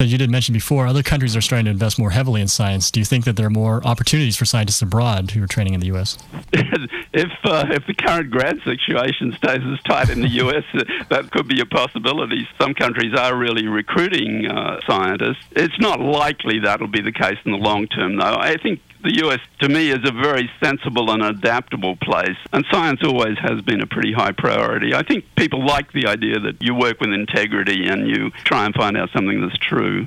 As 0.00 0.12
you 0.12 0.18
did 0.18 0.30
mention 0.30 0.52
before, 0.52 0.86
other 0.86 1.02
countries 1.02 1.36
are 1.36 1.40
starting 1.40 1.64
to 1.64 1.70
invest 1.70 1.98
more 1.98 2.10
heavily 2.10 2.40
in 2.40 2.48
science. 2.48 2.90
Do 2.90 3.00
you 3.00 3.04
think 3.04 3.24
that 3.24 3.36
there 3.36 3.46
are 3.46 3.50
more 3.50 3.84
opportunities 3.84 4.36
for 4.36 4.44
scientists 4.44 4.80
abroad 4.80 5.32
who 5.32 5.42
are 5.42 5.46
training 5.46 5.74
in 5.74 5.80
the 5.80 5.86
U.S.? 5.86 6.18
if 6.52 7.30
uh, 7.44 7.66
if 7.70 7.86
the 7.86 7.94
current 7.94 8.30
grad 8.30 8.62
situation 8.62 9.32
stays 9.32 9.60
as 9.64 9.80
tight 9.82 10.10
in 10.10 10.20
the 10.20 10.28
U.S., 10.44 10.64
that 11.10 11.30
could 11.32 11.48
be 11.48 11.60
a 11.60 11.66
possibility. 11.66 12.48
Some 12.60 12.74
countries 12.74 13.14
are 13.14 13.36
really 13.36 13.66
recruiting 13.66 14.46
uh, 14.46 14.80
scientists. 14.86 15.44
It's 15.52 15.78
not 15.80 16.00
likely 16.00 16.60
that'll 16.60 16.86
be 16.86 17.02
the 17.02 17.12
case 17.12 17.38
in 17.44 17.52
the 17.52 17.58
long 17.58 17.88
term, 17.88 18.16
though. 18.16 18.36
I 18.38 18.56
think 18.56 18.80
the 19.02 19.24
US, 19.26 19.40
to 19.60 19.68
me, 19.68 19.90
is 19.90 20.00
a 20.04 20.12
very 20.12 20.50
sensible 20.62 21.10
and 21.10 21.22
adaptable 21.22 21.96
place, 21.96 22.36
and 22.52 22.64
science 22.70 23.00
always 23.04 23.38
has 23.38 23.60
been 23.62 23.80
a 23.80 23.86
pretty 23.86 24.12
high 24.12 24.32
priority. 24.32 24.94
I 24.94 25.02
think 25.02 25.24
people 25.36 25.64
like 25.64 25.92
the 25.92 26.06
idea 26.06 26.40
that 26.40 26.62
you 26.62 26.74
work 26.74 27.00
with 27.00 27.12
integrity 27.12 27.86
and 27.86 28.08
you 28.08 28.30
try 28.44 28.66
and 28.66 28.74
find 28.74 28.96
out 28.96 29.10
something 29.12 29.40
that's 29.40 29.58
true. 29.58 30.06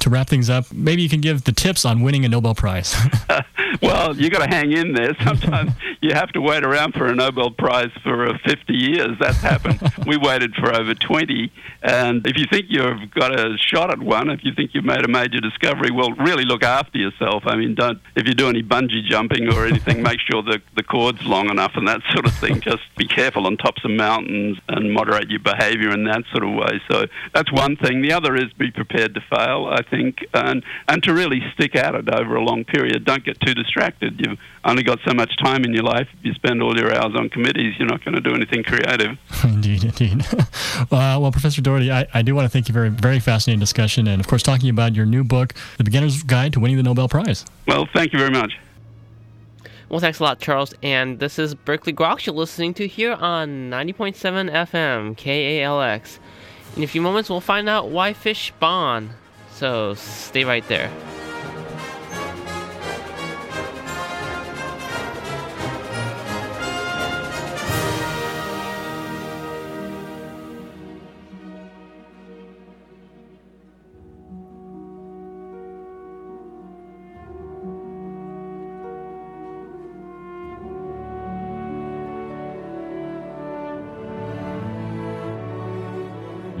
To 0.00 0.10
wrap 0.10 0.28
things 0.28 0.50
up, 0.50 0.72
maybe 0.72 1.02
you 1.02 1.08
can 1.08 1.20
give 1.20 1.44
the 1.44 1.52
tips 1.52 1.84
on 1.84 2.02
winning 2.02 2.24
a 2.24 2.28
Nobel 2.28 2.54
Prize. 2.54 2.96
well, 3.82 4.16
you 4.16 4.30
got 4.30 4.44
to 4.44 4.48
hang 4.48 4.72
in 4.72 4.92
there. 4.92 5.14
Sometimes 5.24 5.72
you 6.00 6.14
have 6.14 6.30
to 6.32 6.40
wait 6.40 6.64
around 6.64 6.94
for 6.94 7.06
a 7.06 7.14
Nobel 7.14 7.50
Prize 7.50 7.90
for 8.02 8.28
uh, 8.28 8.38
50 8.44 8.72
years. 8.72 9.16
That's 9.20 9.38
happened. 9.38 9.80
we 10.06 10.16
waited 10.16 10.54
for 10.54 10.74
over 10.74 10.94
20. 10.94 11.52
And 11.82 12.26
if 12.26 12.36
you 12.36 12.46
think 12.50 12.66
you've 12.68 13.10
got 13.10 13.38
a 13.38 13.56
shot 13.58 13.90
at 13.90 13.98
one, 13.98 14.30
if 14.30 14.44
you 14.44 14.52
think 14.54 14.70
you've 14.74 14.84
made 14.84 15.04
a 15.04 15.08
major 15.08 15.40
discovery, 15.40 15.90
well, 15.90 16.12
really 16.12 16.44
look 16.44 16.62
after 16.62 16.98
yourself. 16.98 17.44
I 17.46 17.56
mean, 17.56 17.74
don't 17.74 18.00
if 18.16 18.26
you 18.26 18.34
do 18.34 18.48
any 18.48 18.62
bungee 18.62 19.04
jumping 19.04 19.52
or 19.52 19.66
anything, 19.66 20.02
make 20.02 20.20
sure 20.20 20.42
the 20.42 20.60
the 20.76 20.82
cord's 20.82 21.24
long 21.24 21.50
enough 21.50 21.72
and 21.74 21.86
that 21.88 22.00
sort 22.12 22.26
of 22.26 22.34
thing. 22.34 22.60
Just 22.60 22.82
be 22.96 23.06
careful 23.06 23.46
on 23.46 23.56
tops 23.56 23.84
of 23.84 23.90
mountains 23.90 24.58
and 24.68 24.92
moderate 24.92 25.30
your 25.30 25.40
behaviour 25.40 25.90
in 25.90 26.04
that 26.04 26.22
sort 26.30 26.44
of 26.44 26.50
way. 26.54 26.80
So 26.90 27.06
that's 27.34 27.50
one 27.52 27.76
thing. 27.76 28.02
The 28.02 28.12
other 28.12 28.36
is 28.36 28.52
be 28.52 28.70
prepared 28.70 29.14
to 29.14 29.20
fail. 29.34 29.61
I 29.68 29.82
think, 29.82 30.18
and 30.34 30.64
and 30.88 31.02
to 31.04 31.12
really 31.12 31.40
stick 31.54 31.74
at 31.76 31.94
it 31.94 32.12
over 32.12 32.36
a 32.36 32.42
long 32.42 32.64
period. 32.64 33.04
Don't 33.04 33.24
get 33.24 33.40
too 33.40 33.54
distracted. 33.54 34.20
You've 34.20 34.38
only 34.64 34.82
got 34.82 34.98
so 35.06 35.14
much 35.14 35.36
time 35.42 35.64
in 35.64 35.72
your 35.72 35.82
life. 35.82 36.08
If 36.18 36.24
you 36.24 36.34
spend 36.34 36.62
all 36.62 36.76
your 36.76 36.94
hours 36.94 37.14
on 37.16 37.28
committees, 37.28 37.74
you're 37.78 37.88
not 37.88 38.04
going 38.04 38.14
to 38.14 38.20
do 38.20 38.34
anything 38.34 38.62
creative. 38.62 39.18
indeed, 39.44 39.84
indeed. 39.84 40.26
uh, 40.32 40.86
well, 40.90 41.32
Professor 41.32 41.60
Doherty, 41.60 41.90
I, 41.90 42.06
I 42.14 42.22
do 42.22 42.34
want 42.34 42.44
to 42.46 42.48
thank 42.48 42.68
you 42.68 42.74
for 42.74 42.86
a 42.86 42.90
very 42.90 43.20
fascinating 43.20 43.60
discussion, 43.60 44.06
and 44.06 44.20
of 44.20 44.28
course, 44.28 44.42
talking 44.42 44.68
about 44.68 44.94
your 44.94 45.06
new 45.06 45.24
book, 45.24 45.54
The 45.78 45.84
Beginner's 45.84 46.22
Guide 46.22 46.52
to 46.54 46.60
Winning 46.60 46.76
the 46.76 46.82
Nobel 46.82 47.08
Prize. 47.08 47.44
Well, 47.66 47.88
thank 47.94 48.12
you 48.12 48.18
very 48.18 48.30
much. 48.30 48.52
Well, 49.92 50.00
thanks 50.00 50.20
a 50.20 50.22
lot, 50.22 50.40
Charles. 50.40 50.72
And 50.82 51.18
this 51.18 51.38
is 51.38 51.54
Berkeley 51.54 51.92
Groks 51.92 52.24
you're 52.24 52.34
listening 52.34 52.72
to 52.74 52.88
here 52.88 53.12
on 53.12 53.68
90.7 53.68 54.50
FM, 54.50 55.14
KALX. 55.18 56.18
In 56.78 56.82
a 56.82 56.86
few 56.86 57.02
moments, 57.02 57.28
we'll 57.28 57.42
find 57.42 57.68
out 57.68 57.90
why 57.90 58.14
fish 58.14 58.48
spawn. 58.48 59.10
So 59.54 59.94
stay 59.94 60.44
right 60.44 60.66
there. 60.68 60.90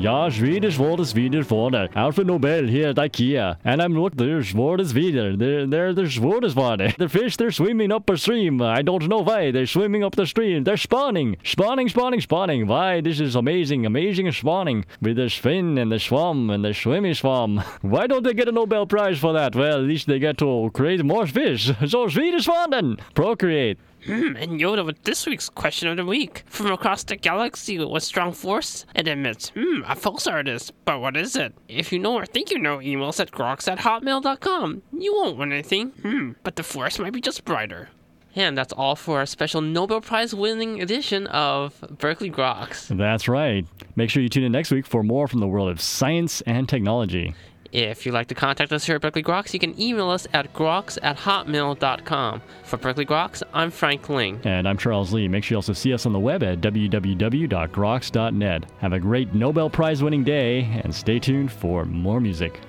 Ja, 0.02 0.28
Swedish 0.28 0.80
water, 0.80 1.04
Swedish 1.04 1.48
water. 1.48 1.88
Alfred 1.94 2.26
Nobel 2.26 2.66
here 2.66 2.88
at 2.88 2.96
IKEA. 2.96 3.56
And 3.64 3.80
I'm 3.80 3.94
look, 3.94 4.16
there's 4.16 4.52
water, 4.52 4.84
Sweden. 4.84 5.38
There, 5.38 5.64
there, 5.64 5.94
there's 5.94 6.18
water, 6.18 6.48
water. 6.56 6.92
The 6.98 7.08
fish, 7.08 7.36
they're 7.36 7.52
swimming 7.52 7.92
up 7.92 8.10
a 8.10 8.16
stream. 8.16 8.60
I 8.60 8.82
don't 8.82 9.06
know 9.06 9.20
why. 9.20 9.52
They're 9.52 9.64
swimming 9.64 10.02
up 10.02 10.16
the 10.16 10.26
stream. 10.26 10.64
They're 10.64 10.76
spawning. 10.76 11.36
Spawning, 11.44 11.88
spawning, 11.88 12.20
spawning. 12.20 12.66
Why? 12.66 13.00
This 13.00 13.20
is 13.20 13.36
amazing, 13.36 13.86
amazing 13.86 14.32
spawning. 14.32 14.86
With 15.00 15.18
the 15.18 15.28
fin 15.28 15.78
and 15.78 15.92
the 15.92 16.00
swam 16.00 16.50
and 16.50 16.64
the 16.64 16.74
swimmy 16.74 17.14
swam. 17.14 17.58
Why 17.82 18.08
don't 18.08 18.24
they 18.24 18.34
get 18.34 18.48
a 18.48 18.52
Nobel 18.52 18.86
Prize 18.86 19.20
for 19.20 19.32
that? 19.34 19.54
Well, 19.54 19.78
at 19.78 19.84
least 19.84 20.08
they 20.08 20.18
get 20.18 20.36
to 20.38 20.68
create 20.74 21.04
more 21.04 21.28
fish. 21.28 21.70
So 21.86 22.08
Swedish 22.08 22.46
swan 22.46 22.96
Procreate. 23.14 23.78
Hmm, 24.04 24.36
and 24.36 24.60
Yoda 24.60 24.84
with 24.84 25.02
this 25.04 25.26
week's 25.26 25.48
question 25.48 25.88
of 25.88 25.96
the 25.96 26.04
week. 26.04 26.42
From 26.46 26.72
across 26.72 27.04
the 27.04 27.16
galaxy 27.16 27.78
with 27.78 28.02
strong 28.02 28.32
force, 28.32 28.84
it 28.94 29.06
emits, 29.06 29.50
hmm, 29.50 29.82
a 29.86 29.94
false 29.94 30.26
artist. 30.26 30.72
But 30.84 31.00
what 31.00 31.16
is 31.16 31.36
it? 31.36 31.54
If 31.68 31.92
you 31.92 31.98
know 31.98 32.14
or 32.14 32.26
think 32.26 32.50
you 32.50 32.58
know, 32.58 32.80
email 32.80 33.08
us 33.08 33.20
at 33.20 33.30
groks 33.30 33.70
at 33.70 33.78
hotmail.com. 33.78 34.82
You 34.98 35.14
won't 35.14 35.36
win 35.38 35.52
anything, 35.52 35.88
hmm, 35.90 36.32
but 36.42 36.56
the 36.56 36.62
force 36.62 36.98
might 36.98 37.12
be 37.12 37.20
just 37.20 37.44
brighter. 37.44 37.90
And 38.34 38.56
that's 38.56 38.72
all 38.72 38.96
for 38.96 39.18
our 39.18 39.26
special 39.26 39.60
Nobel 39.60 40.00
Prize 40.00 40.34
winning 40.34 40.80
edition 40.80 41.26
of 41.26 41.78
Berkeley 41.98 42.30
Groks. 42.30 42.88
That's 42.96 43.28
right. 43.28 43.66
Make 43.94 44.08
sure 44.08 44.22
you 44.22 44.30
tune 44.30 44.44
in 44.44 44.52
next 44.52 44.70
week 44.70 44.86
for 44.86 45.02
more 45.02 45.28
from 45.28 45.40
the 45.40 45.46
world 45.46 45.68
of 45.68 45.80
science 45.82 46.40
and 46.42 46.66
technology. 46.66 47.34
If 47.72 48.04
you'd 48.04 48.12
like 48.12 48.28
to 48.28 48.34
contact 48.34 48.70
us 48.70 48.84
here 48.84 48.96
at 48.96 49.02
Berkeley 49.02 49.22
Groks, 49.22 49.54
you 49.54 49.58
can 49.58 49.80
email 49.80 50.10
us 50.10 50.26
at 50.34 50.52
groks 50.52 50.98
at 51.02 51.16
hotmail.com. 51.16 52.42
For 52.64 52.76
Berkeley 52.76 53.06
Groks, 53.06 53.42
I'm 53.54 53.70
Frank 53.70 54.10
Ling. 54.10 54.42
And 54.44 54.68
I'm 54.68 54.76
Charles 54.76 55.12
Lee. 55.12 55.26
Make 55.26 55.44
sure 55.44 55.54
you 55.54 55.58
also 55.58 55.72
see 55.72 55.94
us 55.94 56.04
on 56.04 56.12
the 56.12 56.20
web 56.20 56.42
at 56.42 56.60
www.groks.net. 56.60 58.64
Have 58.78 58.92
a 58.92 59.00
great 59.00 59.34
Nobel 59.34 59.70
Prize 59.70 60.02
winning 60.02 60.22
day 60.22 60.80
and 60.84 60.94
stay 60.94 61.18
tuned 61.18 61.50
for 61.50 61.86
more 61.86 62.20
music. 62.20 62.60